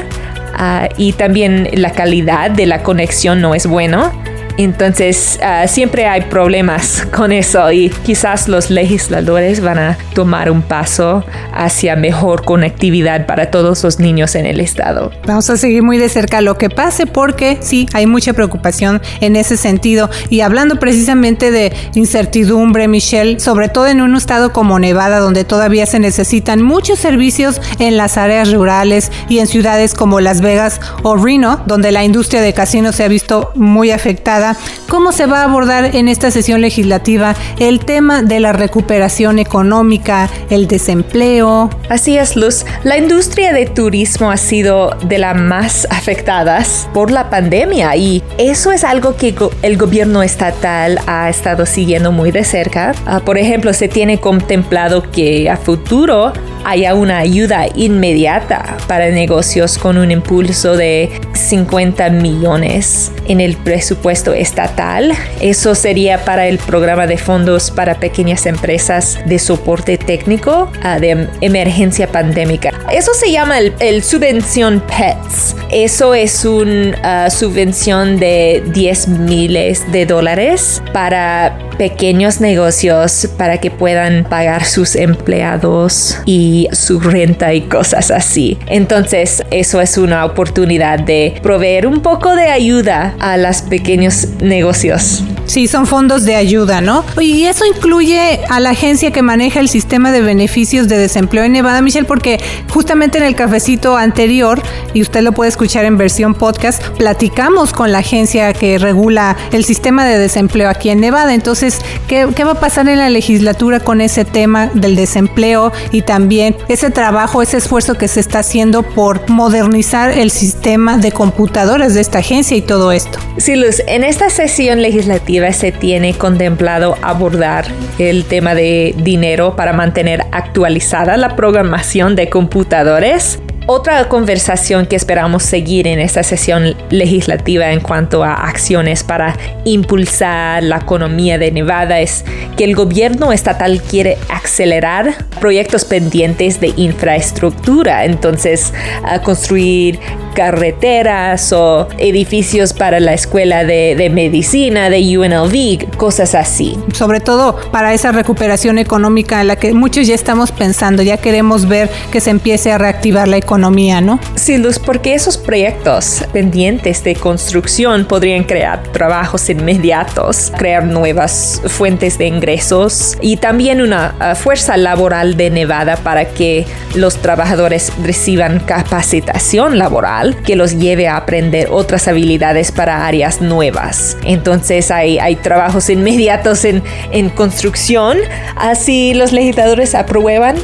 y 0.96 1.12
también 1.12 1.68
la 1.74 1.90
calidad 1.90 2.50
de 2.50 2.64
la 2.64 2.82
conexión 2.82 3.42
no 3.42 3.54
es 3.54 3.66
bueno 3.66 4.10
entonces, 4.58 5.38
ah, 5.42 5.66
siempre 5.66 6.06
hay 6.06 6.22
problemas 6.22 7.06
con 7.14 7.32
eso 7.32 7.70
y 7.72 7.90
quizás 8.04 8.48
los 8.48 8.70
legisladores 8.70 9.60
van 9.60 9.78
a 9.78 9.98
tomar 10.14 10.50
un 10.50 10.62
paso 10.62 11.24
hacia 11.54 11.96
mejor 11.96 12.44
conectividad 12.44 13.26
para 13.26 13.50
todos 13.50 13.82
los 13.82 13.98
niños 13.98 14.34
en 14.34 14.46
el 14.46 14.60
estado. 14.60 15.10
Vamos 15.26 15.48
a 15.50 15.56
seguir 15.56 15.82
muy 15.82 15.98
de 15.98 16.08
cerca 16.08 16.40
lo 16.40 16.58
que 16.58 16.68
pase 16.68 17.06
porque 17.06 17.58
sí, 17.60 17.86
hay 17.94 18.06
mucha 18.06 18.32
preocupación 18.32 19.00
en 19.20 19.36
ese 19.36 19.56
sentido. 19.56 20.10
Y 20.28 20.40
hablando 20.40 20.76
precisamente 20.76 21.50
de 21.50 21.72
incertidumbre, 21.94 22.88
Michelle, 22.88 23.40
sobre 23.40 23.68
todo 23.68 23.86
en 23.86 24.00
un 24.00 24.16
estado 24.16 24.52
como 24.52 24.78
Nevada, 24.78 25.18
donde 25.18 25.44
todavía 25.44 25.86
se 25.86 25.98
necesitan 25.98 26.62
muchos 26.62 26.98
servicios 26.98 27.60
en 27.78 27.96
las 27.96 28.18
áreas 28.18 28.52
rurales 28.52 29.10
y 29.28 29.38
en 29.38 29.46
ciudades 29.46 29.94
como 29.94 30.20
Las 30.20 30.40
Vegas 30.40 30.80
o 31.02 31.16
Reno, 31.16 31.62
donde 31.66 31.92
la 31.92 32.04
industria 32.04 32.42
de 32.42 32.52
casinos 32.52 32.96
se 32.96 33.04
ha 33.04 33.08
visto 33.08 33.52
muy 33.54 33.90
afectada 33.90 34.41
cómo 34.88 35.12
se 35.12 35.26
va 35.26 35.40
a 35.40 35.44
abordar 35.44 35.96
en 35.96 36.08
esta 36.08 36.30
sesión 36.30 36.60
legislativa 36.60 37.34
el 37.58 37.84
tema 37.84 38.22
de 38.22 38.40
la 38.40 38.52
recuperación 38.52 39.38
económica, 39.38 40.28
el 40.50 40.66
desempleo. 40.66 41.70
Así 41.88 42.16
es, 42.16 42.36
Luz. 42.36 42.64
La 42.84 42.98
industria 42.98 43.52
de 43.52 43.66
turismo 43.66 44.30
ha 44.30 44.36
sido 44.36 44.90
de 45.04 45.18
las 45.18 45.36
más 45.36 45.86
afectadas 45.90 46.88
por 46.92 47.10
la 47.10 47.30
pandemia 47.30 47.96
y 47.96 48.22
eso 48.38 48.72
es 48.72 48.84
algo 48.84 49.16
que 49.16 49.34
el 49.62 49.76
gobierno 49.76 50.22
estatal 50.22 50.98
ha 51.06 51.28
estado 51.28 51.66
siguiendo 51.66 52.12
muy 52.12 52.30
de 52.30 52.44
cerca. 52.44 52.92
Ah, 53.06 53.20
por 53.20 53.38
ejemplo, 53.38 53.72
se 53.72 53.88
tiene 53.88 54.20
contemplado 54.20 55.10
que 55.10 55.48
a 55.48 55.56
futuro 55.56 56.32
haya 56.64 56.94
una 56.94 57.18
ayuda 57.18 57.66
inmediata 57.74 58.76
para 58.86 59.10
negocios 59.10 59.78
con 59.78 59.98
un 59.98 60.10
impulso 60.10 60.76
de 60.76 61.10
50 61.32 62.10
millones 62.10 63.10
en 63.26 63.40
el 63.40 63.56
presupuesto 63.56 64.31
estatal. 64.32 65.12
Eso 65.40 65.74
sería 65.74 66.24
para 66.24 66.46
el 66.46 66.58
programa 66.58 67.06
de 67.06 67.18
fondos 67.18 67.70
para 67.70 67.94
pequeñas 67.94 68.46
empresas 68.46 69.18
de 69.26 69.38
soporte 69.38 69.98
técnico 69.98 70.70
ah, 70.82 70.98
de 70.98 71.28
emergencia 71.40 72.06
pandémica. 72.06 72.72
Eso 72.92 73.12
se 73.14 73.30
llama 73.30 73.58
el, 73.58 74.02
subvención 74.02 74.80
PETS. 74.80 75.56
Eso 75.70 76.14
es 76.14 76.44
una 76.44 76.96
ah, 77.02 77.30
subvención 77.30 78.18
de 78.18 78.62
10 78.72 79.08
miles 79.08 79.90
de 79.92 80.06
dólares 80.06 80.82
para 80.92 81.58
pequeños 81.82 82.40
negocios 82.40 83.28
para 83.36 83.58
que 83.58 83.72
puedan 83.72 84.22
pagar 84.22 84.64
sus 84.64 84.94
empleados 84.94 86.16
y 86.26 86.68
su 86.70 87.00
renta 87.00 87.54
y 87.54 87.62
cosas 87.62 88.12
así. 88.12 88.56
Entonces, 88.68 89.42
eso 89.50 89.80
es 89.80 89.98
una 89.98 90.24
oportunidad 90.24 91.00
de 91.00 91.34
proveer 91.42 91.88
un 91.88 92.00
poco 92.00 92.36
de 92.36 92.50
ayuda 92.50 93.16
a 93.18 93.36
los 93.36 93.62
pequeños 93.62 94.28
negocios. 94.40 95.24
Sí, 95.52 95.68
son 95.68 95.86
fondos 95.86 96.24
de 96.24 96.34
ayuda, 96.34 96.80
¿no? 96.80 97.04
Y 97.20 97.44
eso 97.44 97.66
incluye 97.66 98.40
a 98.48 98.58
la 98.58 98.70
agencia 98.70 99.10
que 99.10 99.20
maneja 99.20 99.60
el 99.60 99.68
sistema 99.68 100.10
de 100.10 100.22
beneficios 100.22 100.88
de 100.88 100.96
desempleo 100.96 101.44
en 101.44 101.52
Nevada, 101.52 101.82
Michelle, 101.82 102.06
porque 102.06 102.40
justamente 102.70 103.18
en 103.18 103.24
el 103.24 103.34
cafecito 103.34 103.98
anterior, 103.98 104.62
y 104.94 105.02
usted 105.02 105.20
lo 105.20 105.32
puede 105.32 105.50
escuchar 105.50 105.84
en 105.84 105.98
versión 105.98 106.32
podcast, 106.32 106.82
platicamos 106.96 107.74
con 107.74 107.92
la 107.92 107.98
agencia 107.98 108.54
que 108.54 108.78
regula 108.78 109.36
el 109.50 109.66
sistema 109.66 110.06
de 110.06 110.16
desempleo 110.16 110.70
aquí 110.70 110.88
en 110.88 111.00
Nevada. 111.00 111.34
Entonces, 111.34 111.80
¿qué, 112.08 112.24
va 112.24 112.52
a 112.52 112.58
pasar 112.58 112.88
en 112.88 112.96
la 112.96 113.10
legislatura 113.10 113.78
con 113.78 114.00
ese 114.00 114.24
tema 114.24 114.68
del 114.68 114.96
desempleo 114.96 115.70
y 115.90 116.00
también 116.00 116.56
ese 116.68 116.88
trabajo, 116.88 117.42
ese 117.42 117.58
esfuerzo 117.58 117.98
que 117.98 118.08
se 118.08 118.20
está 118.20 118.38
haciendo 118.38 118.84
por 118.84 119.28
modernizar 119.28 120.12
el 120.12 120.30
sistema 120.30 120.96
de 120.96 121.12
computadoras 121.12 121.92
de 121.92 122.00
esta 122.00 122.20
agencia 122.20 122.56
y 122.56 122.62
todo 122.62 122.90
esto? 122.90 123.18
Sí, 123.36 123.54
Luz, 123.54 123.82
en 123.86 124.02
esta 124.02 124.30
sesión 124.30 124.80
legislativa 124.80 125.41
se 125.50 125.72
tiene 125.72 126.14
contemplado 126.14 126.96
abordar 127.02 127.64
el 127.98 128.24
tema 128.24 128.54
de 128.54 128.94
dinero 128.98 129.56
para 129.56 129.72
mantener 129.72 130.24
actualizada 130.30 131.16
la 131.16 131.34
programación 131.34 132.14
de 132.14 132.30
computadores. 132.30 133.40
Otra 133.66 134.08
conversación 134.08 134.86
que 134.86 134.96
esperamos 134.96 135.44
seguir 135.44 135.86
en 135.86 136.00
esta 136.00 136.24
sesión 136.24 136.74
legislativa 136.90 137.70
en 137.70 137.78
cuanto 137.78 138.24
a 138.24 138.34
acciones 138.34 139.04
para 139.04 139.36
impulsar 139.64 140.64
la 140.64 140.78
economía 140.78 141.38
de 141.38 141.52
Nevada 141.52 142.00
es 142.00 142.24
que 142.56 142.64
el 142.64 142.74
gobierno 142.74 143.32
estatal 143.32 143.80
quiere 143.80 144.18
acelerar 144.28 145.14
proyectos 145.40 145.84
pendientes 145.84 146.60
de 146.60 146.72
infraestructura, 146.76 148.04
entonces 148.04 148.72
a 149.04 149.20
construir 149.20 150.00
carreteras 150.34 151.52
o 151.52 151.88
edificios 151.98 152.72
para 152.72 153.00
la 153.00 153.14
escuela 153.14 153.64
de, 153.64 153.94
de, 153.96 154.10
medicina 154.10 154.90
de 154.90 155.18
UNLV, 155.18 155.96
cosas 155.96 156.34
así. 156.34 156.78
Sobre 156.92 157.20
todo 157.20 157.56
para 157.70 157.94
esa 157.94 158.12
recuperación 158.12 158.78
económica 158.78 159.40
en 159.40 159.48
la 159.48 159.56
que 159.56 159.72
muchos 159.72 160.06
ya 160.06 160.14
estamos 160.14 160.52
pensando, 160.52 161.02
ya 161.02 161.16
queremos 161.16 161.68
ver 161.68 161.90
que 162.10 162.20
se 162.20 162.30
empiece 162.30 162.72
a 162.72 162.78
reactivar 162.78 163.28
la 163.28 163.36
economía, 163.36 164.00
¿no? 164.00 164.18
Sí, 164.34 164.58
Luz, 164.58 164.78
porque 164.78 165.14
esos 165.14 165.38
proyectos 165.38 166.24
pendientes 166.32 167.04
de 167.04 167.14
construcción 167.14 168.04
podrían 168.04 168.44
crear 168.44 168.82
trabajos 168.92 169.48
inmediatos, 169.50 170.52
crear 170.56 170.84
nuevas 170.84 171.62
fuentes 171.66 172.18
de 172.18 172.26
ingresos 172.26 173.16
y 173.20 173.36
también 173.36 173.80
una 173.80 174.14
uh, 174.20 174.36
fuerza 174.36 174.76
laboral 174.76 175.36
de 175.36 175.50
Nevada 175.50 175.96
para 175.96 176.26
que 176.26 176.66
los 176.94 177.16
trabajadores 177.16 177.92
reciban 178.02 178.60
capacitación 178.60 179.78
laboral 179.78 180.21
que 180.44 180.56
los 180.56 180.78
lleve 180.78 181.08
a 181.08 181.16
aprender 181.16 181.68
otras 181.70 182.08
habilidades 182.08 182.72
para 182.72 183.06
áreas 183.06 183.40
nuevas. 183.40 184.16
Entonces 184.24 184.90
hay, 184.90 185.18
hay 185.18 185.36
trabajos 185.36 185.90
inmediatos 185.90 186.64
en, 186.64 186.82
en 187.10 187.30
construcción, 187.30 188.18
así 188.56 189.14
los 189.14 189.32
legisladores 189.32 189.94
aprueban 189.94 190.56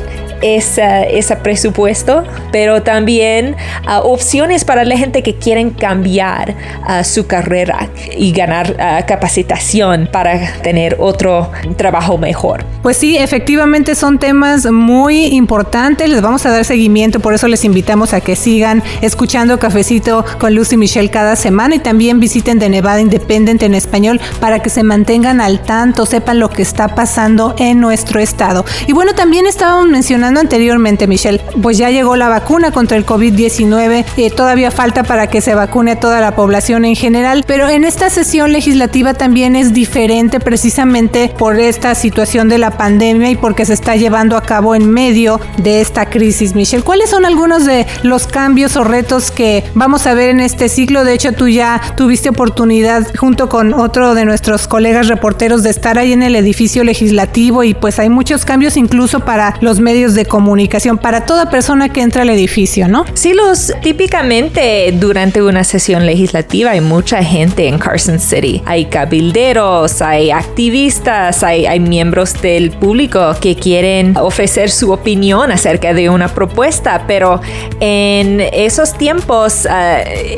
ese 0.43 1.37
presupuesto, 1.43 2.25
pero 2.53 2.83
también 2.83 3.57
uh, 3.87 4.07
opciones 4.07 4.65
para 4.65 4.85
la 4.85 4.97
gente 4.97 5.23
que 5.23 5.37
quieren 5.37 5.71
cambiar 5.71 6.55
uh, 6.83 7.05
su 7.05 7.27
carrera 7.27 7.89
y 8.17 8.33
ganar 8.33 8.73
uh, 8.73 9.07
capacitación 9.07 10.09
para 10.13 10.55
tener 10.63 10.97
otro 10.99 11.51
trabajo 11.77 12.19
mejor. 12.19 12.65
Pues 12.83 12.97
sí, 12.97 13.17
efectivamente 13.17 13.95
son 13.95 14.19
temas 14.19 14.71
muy 14.71 15.27
importantes, 15.27 16.09
les 16.09 16.23
vamos 16.23 16.45
a 16.47 16.51
dar 16.51 16.65
seguimiento, 16.65 17.21
por 17.21 17.35
eso 17.35 17.49
les 17.49 17.65
invitamos 17.65 18.13
a 18.13 18.21
que 18.21 18.37
sigan 18.37 18.83
escuchando 19.01 19.59
Cafecito 19.59 20.25
con 20.39 20.55
Lucy 20.55 20.77
Michelle 20.77 21.11
cada 21.11 21.37
semana 21.37 21.77
y 21.77 21.79
también 21.79 22.21
visiten 22.21 22.59
The 22.59 22.69
Nevada 22.69 23.01
Independent 23.01 23.63
en 23.63 23.75
español 23.75 24.21
para 24.41 24.61
que 24.61 24.71
se 24.71 24.83
mantengan 24.83 25.41
al 25.41 25.61
tanto, 25.61 26.07
sepan 26.07 26.39
lo 26.39 26.51
que 26.51 26.63
está 26.63 26.89
pasando 26.95 27.55
en 27.59 27.81
nuestro 27.81 28.21
estado. 28.21 28.65
Y 28.87 28.93
bueno, 28.93 29.15
también 29.15 29.47
estábamos 29.47 29.89
mencionando 29.89 30.28
anteriormente, 30.37 31.07
Michelle, 31.07 31.41
pues 31.63 31.79
ya 31.79 31.91
llegó 31.91 32.17
la 32.17 32.29
vacuna 32.29 32.71
contra 32.71 32.97
el 32.97 33.07
COVID-19, 33.07 34.05
eh, 34.17 34.31
todavía 34.31 34.71
falta 34.71 35.03
para 35.03 35.29
que 35.29 35.41
se 35.41 35.55
vacune 35.55 35.97
toda 35.97 36.21
la 36.21 36.35
población 36.35 36.85
en 36.85 36.97
general, 36.97 37.45
pero 37.47 37.69
en 37.69 37.85
esta 37.85 38.11
sesión 38.11 38.53
legislativa 38.53 39.15
también 39.15 39.57
es 39.57 39.73
diferente 39.73 40.41
precisamente 40.41 41.33
por 41.39 41.59
esta 41.59 41.95
situación 41.95 42.49
de 42.49 42.59
la 42.59 42.73
pandemia 42.73 43.31
y 43.31 43.37
porque 43.37 43.65
se 43.65 43.75
está 43.75 43.97
llevando 43.97 44.37
a 44.37 44.43
cabo 44.43 44.75
en 44.75 44.91
medio 44.91 45.41
de 45.59 45.81
esta 45.81 46.07
crisis, 46.07 46.55
Michelle. 46.55 46.83
¿Cuáles 46.83 47.11
son 47.11 47.25
algunos 47.25 47.65
de 47.65 47.87
los 48.03 48.27
cambios 48.27 48.77
o 48.77 48.85
retos 48.85 49.31
que 49.31 49.65
vamos 49.75 50.07
a 50.07 50.15
ver 50.15 50.31
en 50.31 50.41
este 50.41 50.69
ciclo? 50.69 51.05
De 51.05 51.15
hecho, 51.15 51.33
tú 51.33 51.49
ya 51.49 51.81
tuviste 51.97 52.29
oportunidad 52.29 53.07
junto 53.17 53.49
con 53.49 53.75
otro 53.75 54.15
de 54.15 54.25
nuestros 54.25 54.67
colegas 54.67 55.09
reporteros 55.09 55.63
de 55.63 55.71
estar 55.71 55.99
ahí 55.99 56.13
en 56.13 56.23
el 56.23 56.37
edificio 56.37 56.85
legislativo 56.85 57.65
y 57.65 57.75
pues 57.75 57.99
hay 57.99 58.09
muchos 58.09 58.45
cambios 58.45 58.77
incluso 58.77 59.21
para 59.21 59.55
los 59.61 59.81
medios 59.81 60.15
de 60.15 60.18
comunicación 60.25 60.99
para 60.99 61.27
toda 61.27 61.51
persona 61.51 61.89
que 61.89 62.01
entra 62.01 62.23
al 62.23 62.31
edificio, 62.31 62.89
¿no? 62.89 63.05
Sí, 63.15 63.33
los 63.35 63.73
típicamente 63.83 64.93
durante 64.93 65.43
una 65.43 65.65
sesión 65.65 66.07
legislativa 66.07 66.73
hay 66.73 66.81
mucha 66.81 67.23
gente 67.23 67.67
en 67.69 67.79
Carson 67.79 68.19
City. 68.19 68.63
Hay 68.67 68.87
cabilderos, 68.87 70.03
hay 70.03 70.31
activistas, 70.31 71.43
hay, 71.43 71.79
miembros 71.79 72.41
del 72.43 72.73
público 72.73 73.37
que 73.41 73.55
quieren 73.55 74.17
ofrecer 74.17 74.71
su 74.71 74.91
opinión 74.91 75.53
acerca 75.53 75.95
de 75.95 76.11
una 76.11 76.29
propuesta, 76.29 77.05
pero 77.07 77.41
en 77.79 78.41
esos 78.41 78.99
tiempos 78.99 79.65
uh, 79.65 79.69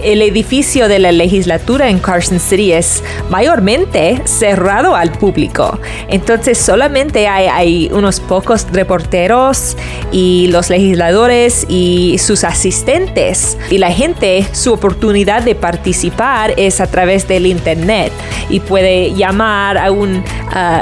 el 0.04 0.20
edificio 0.22 0.86
de 0.88 0.98
la 0.98 1.12
legislatura 1.12 1.88
en 1.88 1.98
Carson 1.98 2.38
City 2.38 2.72
es 2.72 3.02
mayormente 3.30 4.20
cerrado 4.24 4.94
al 4.94 5.12
público. 5.12 5.78
Entonces 6.08 6.58
solamente 6.58 7.26
hay 7.26 7.90
unos 7.92 8.20
pocos 8.20 8.66
reporteros 8.72 9.69
y 10.12 10.48
los 10.48 10.70
legisladores 10.70 11.66
y 11.68 12.18
sus 12.18 12.44
asistentes. 12.44 13.58
Y 13.70 13.78
la 13.78 13.90
gente, 13.90 14.46
su 14.52 14.72
oportunidad 14.72 15.42
de 15.42 15.54
participar 15.54 16.54
es 16.56 16.80
a 16.80 16.86
través 16.86 17.28
del 17.28 17.46
Internet 17.46 18.12
y 18.48 18.60
puede 18.60 19.14
llamar 19.14 19.78
a 19.78 19.90
un, 19.90 20.22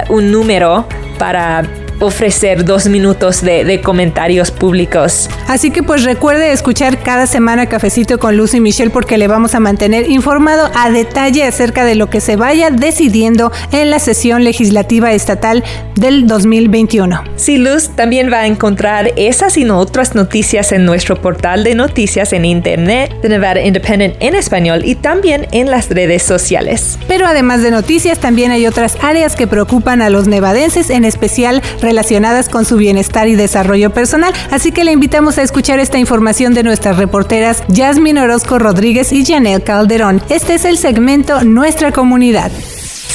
un 0.09 0.31
número 0.31 0.87
para 1.18 1.62
ofrecer 2.00 2.64
dos 2.64 2.88
minutos 2.88 3.42
de, 3.42 3.80
comentarios 3.82 4.50
públicos. 4.50 5.28
Así 5.46 5.70
que 5.70 5.82
pues 5.82 6.04
recuerde 6.04 6.52
escuchar 6.52 6.98
cada 6.98 7.26
semana 7.26 7.66
Cafecito 7.66 8.18
con 8.18 8.37
Luz 8.37 8.54
y 8.54 8.61
Michelle 8.61 8.90
porque 8.90 9.18
le 9.18 9.28
vamos 9.28 9.54
a 9.54 9.61
mantener 9.61 10.11
informado 10.11 10.70
a 10.74 10.90
detalle 10.90 11.44
acerca 11.44 11.84
de 11.84 11.94
lo 11.94 12.11
que 12.11 12.20
se 12.20 12.37
vaya 12.37 12.70
decidiendo 12.70 13.52
en 13.72 13.90
la 13.90 13.98
sesión 13.98 14.44
legislativa 14.44 15.12
estatal 15.12 15.62
del 15.94 16.26
2021. 16.26 17.24
Sí, 17.37 17.58
Luz 17.58 17.90
también 17.90 18.32
va 18.32 18.40
a 18.40 18.46
encontrar 18.46 19.12
esas 19.16 19.56
y 19.56 19.64
no 19.64 19.78
otras 19.78 20.14
noticias 20.14 20.72
en 20.72 20.84
nuestro 20.84 21.20
portal 21.20 21.64
de 21.64 21.74
noticias 21.74 22.32
en 22.32 22.44
internet 22.44 23.12
de 23.22 23.28
Nevada 23.28 23.61
Independent 23.61 24.16
en 24.20 24.34
español 24.34 24.82
y 24.84 24.94
también 24.94 25.46
en 25.52 25.70
las 25.70 25.88
redes 25.88 26.22
sociales. 26.22 26.98
Pero 27.06 27.26
además 27.26 27.62
de 27.62 27.70
noticias, 27.70 28.18
también 28.18 28.50
hay 28.50 28.66
otras 28.66 28.96
áreas 29.02 29.37
que 29.37 29.46
preocupan 29.46 30.02
a 30.02 30.11
los 30.11 30.28
nevadenses, 30.28 30.90
en 30.90 31.04
especial 31.04 31.62
relacionadas 31.88 32.51
con 32.51 32.66
su 32.66 32.77
bienestar 32.77 33.29
y 33.29 33.35
desarrollo 33.35 33.88
personal. 33.90 34.35
Así 34.51 34.72
que 34.72 34.85
le 34.85 34.92
invitamos 34.92 35.38
a 35.38 35.42
escuchar 35.42 35.79
esta 35.81 35.96
información 35.96 36.53
de 36.53 36.62
nuestras 36.62 36.98
reporteras 36.98 37.62
Jasmine 37.74 38.20
Orozco 38.20 38.59
Rodríguez 38.59 39.11
y 39.11 39.24
Janelle 39.24 39.64
Calderón. 39.64 40.20
Este 40.29 40.55
es 40.55 40.66
el 40.66 40.77
segmento 40.77 41.44
Nuestra 41.44 41.90
Comunidad. 41.90 42.51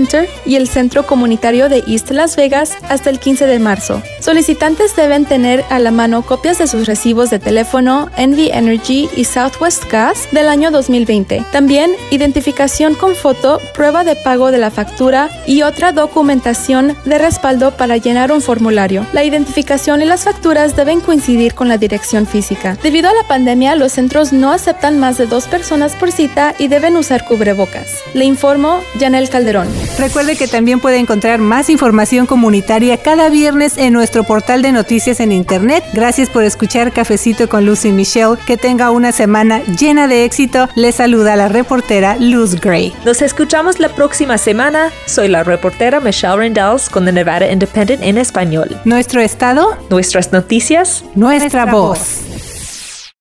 y 0.44 0.56
el 0.56 0.66
Centro 0.66 1.06
Comunitario 1.06 1.68
de 1.68 1.84
East 1.86 2.10
Las 2.10 2.34
Vegas 2.34 2.72
hasta 2.88 3.10
el 3.10 3.20
15 3.20 3.46
de 3.46 3.60
marzo. 3.60 4.02
Solicitantes 4.18 4.96
deben 4.96 5.24
tener 5.24 5.64
a 5.70 5.78
la 5.78 5.92
mano 5.92 6.22
copias 6.22 6.58
de 6.58 6.66
sus 6.66 6.88
recibos 6.88 7.30
de 7.30 7.38
teléfono, 7.38 8.10
Envy 8.16 8.50
Energy 8.50 9.08
y 9.16 9.24
Southwest 9.24 9.84
Gas 9.88 10.26
del 10.32 10.48
año 10.48 10.72
2020. 10.72 11.44
También 11.52 11.92
identificación 12.10 12.96
con 12.96 13.14
foto, 13.14 13.60
prueba 13.72 14.02
de 14.02 14.16
pago 14.16 14.50
de 14.50 14.58
la 14.58 14.72
factura 14.72 15.30
y 15.46 15.62
otra 15.62 15.92
documentación 15.92 16.96
de 17.04 17.18
respaldo 17.18 17.76
para 17.76 17.96
llenar 17.96 18.32
un 18.32 18.40
formulario. 18.40 19.06
La 19.12 19.22
identificación 19.22 20.02
y 20.02 20.06
las 20.06 20.24
facturas 20.24 20.74
deben 20.74 21.00
coincidir 21.00 21.54
con 21.54 21.68
la 21.68 21.78
dirección 21.78 22.26
física. 22.26 22.76
Debido 22.82 23.10
a 23.10 23.14
la 23.14 23.28
pandemia, 23.28 23.76
los 23.76 23.92
centros 23.92 24.32
no 24.32 24.50
aceptan 24.50 24.98
más 24.98 25.18
de 25.18 25.26
dos 25.26 25.46
personas 25.46 25.94
por 25.94 26.10
cita 26.10 26.52
y 26.58 26.66
deben 26.66 26.96
usar 26.96 27.24
cubrebocas. 27.24 28.02
Le 28.12 28.24
informo, 28.24 28.80
Janel 28.98 29.28
Calderón. 29.28 29.68
Recuerde 29.98 30.36
que 30.36 30.48
también 30.48 30.80
puede 30.80 30.98
encontrar 30.98 31.38
más 31.38 31.70
información 31.70 32.26
comunitaria 32.26 32.96
cada 32.96 33.28
viernes 33.28 33.78
en 33.78 33.92
nuestro 33.92 34.24
portal 34.24 34.60
de 34.62 34.72
noticias 34.72 35.20
en 35.20 35.32
Internet. 35.32 35.84
Gracias 35.92 36.28
por 36.28 36.42
escuchar 36.44 36.92
Cafecito 36.92 37.48
con 37.48 37.64
Lucy 37.64 37.92
Michelle. 37.92 38.36
Que 38.46 38.56
tenga 38.56 38.90
una 38.90 39.12
semana 39.12 39.62
llena 39.78 40.08
de 40.08 40.24
éxito. 40.24 40.68
Le 40.74 40.92
saluda 40.92 41.36
la 41.36 41.48
reportera 41.48 42.16
Luz 42.18 42.60
Gray. 42.60 42.92
Nos 43.04 43.22
escuchamos 43.22 43.78
la 43.78 43.88
próxima 43.88 44.36
semana. 44.36 44.90
Soy 45.06 45.28
la 45.28 45.44
reportera 45.44 46.00
Michelle 46.00 46.36
Rendells 46.36 46.88
con 46.88 47.04
The 47.04 47.12
Nevada 47.12 47.50
Independent 47.50 48.02
en 48.02 48.18
español. 48.18 48.80
Nuestro 48.84 49.20
estado, 49.20 49.76
Nuestras 49.90 50.32
noticias, 50.32 51.04
nuestra, 51.14 51.66
voz. 51.66 52.33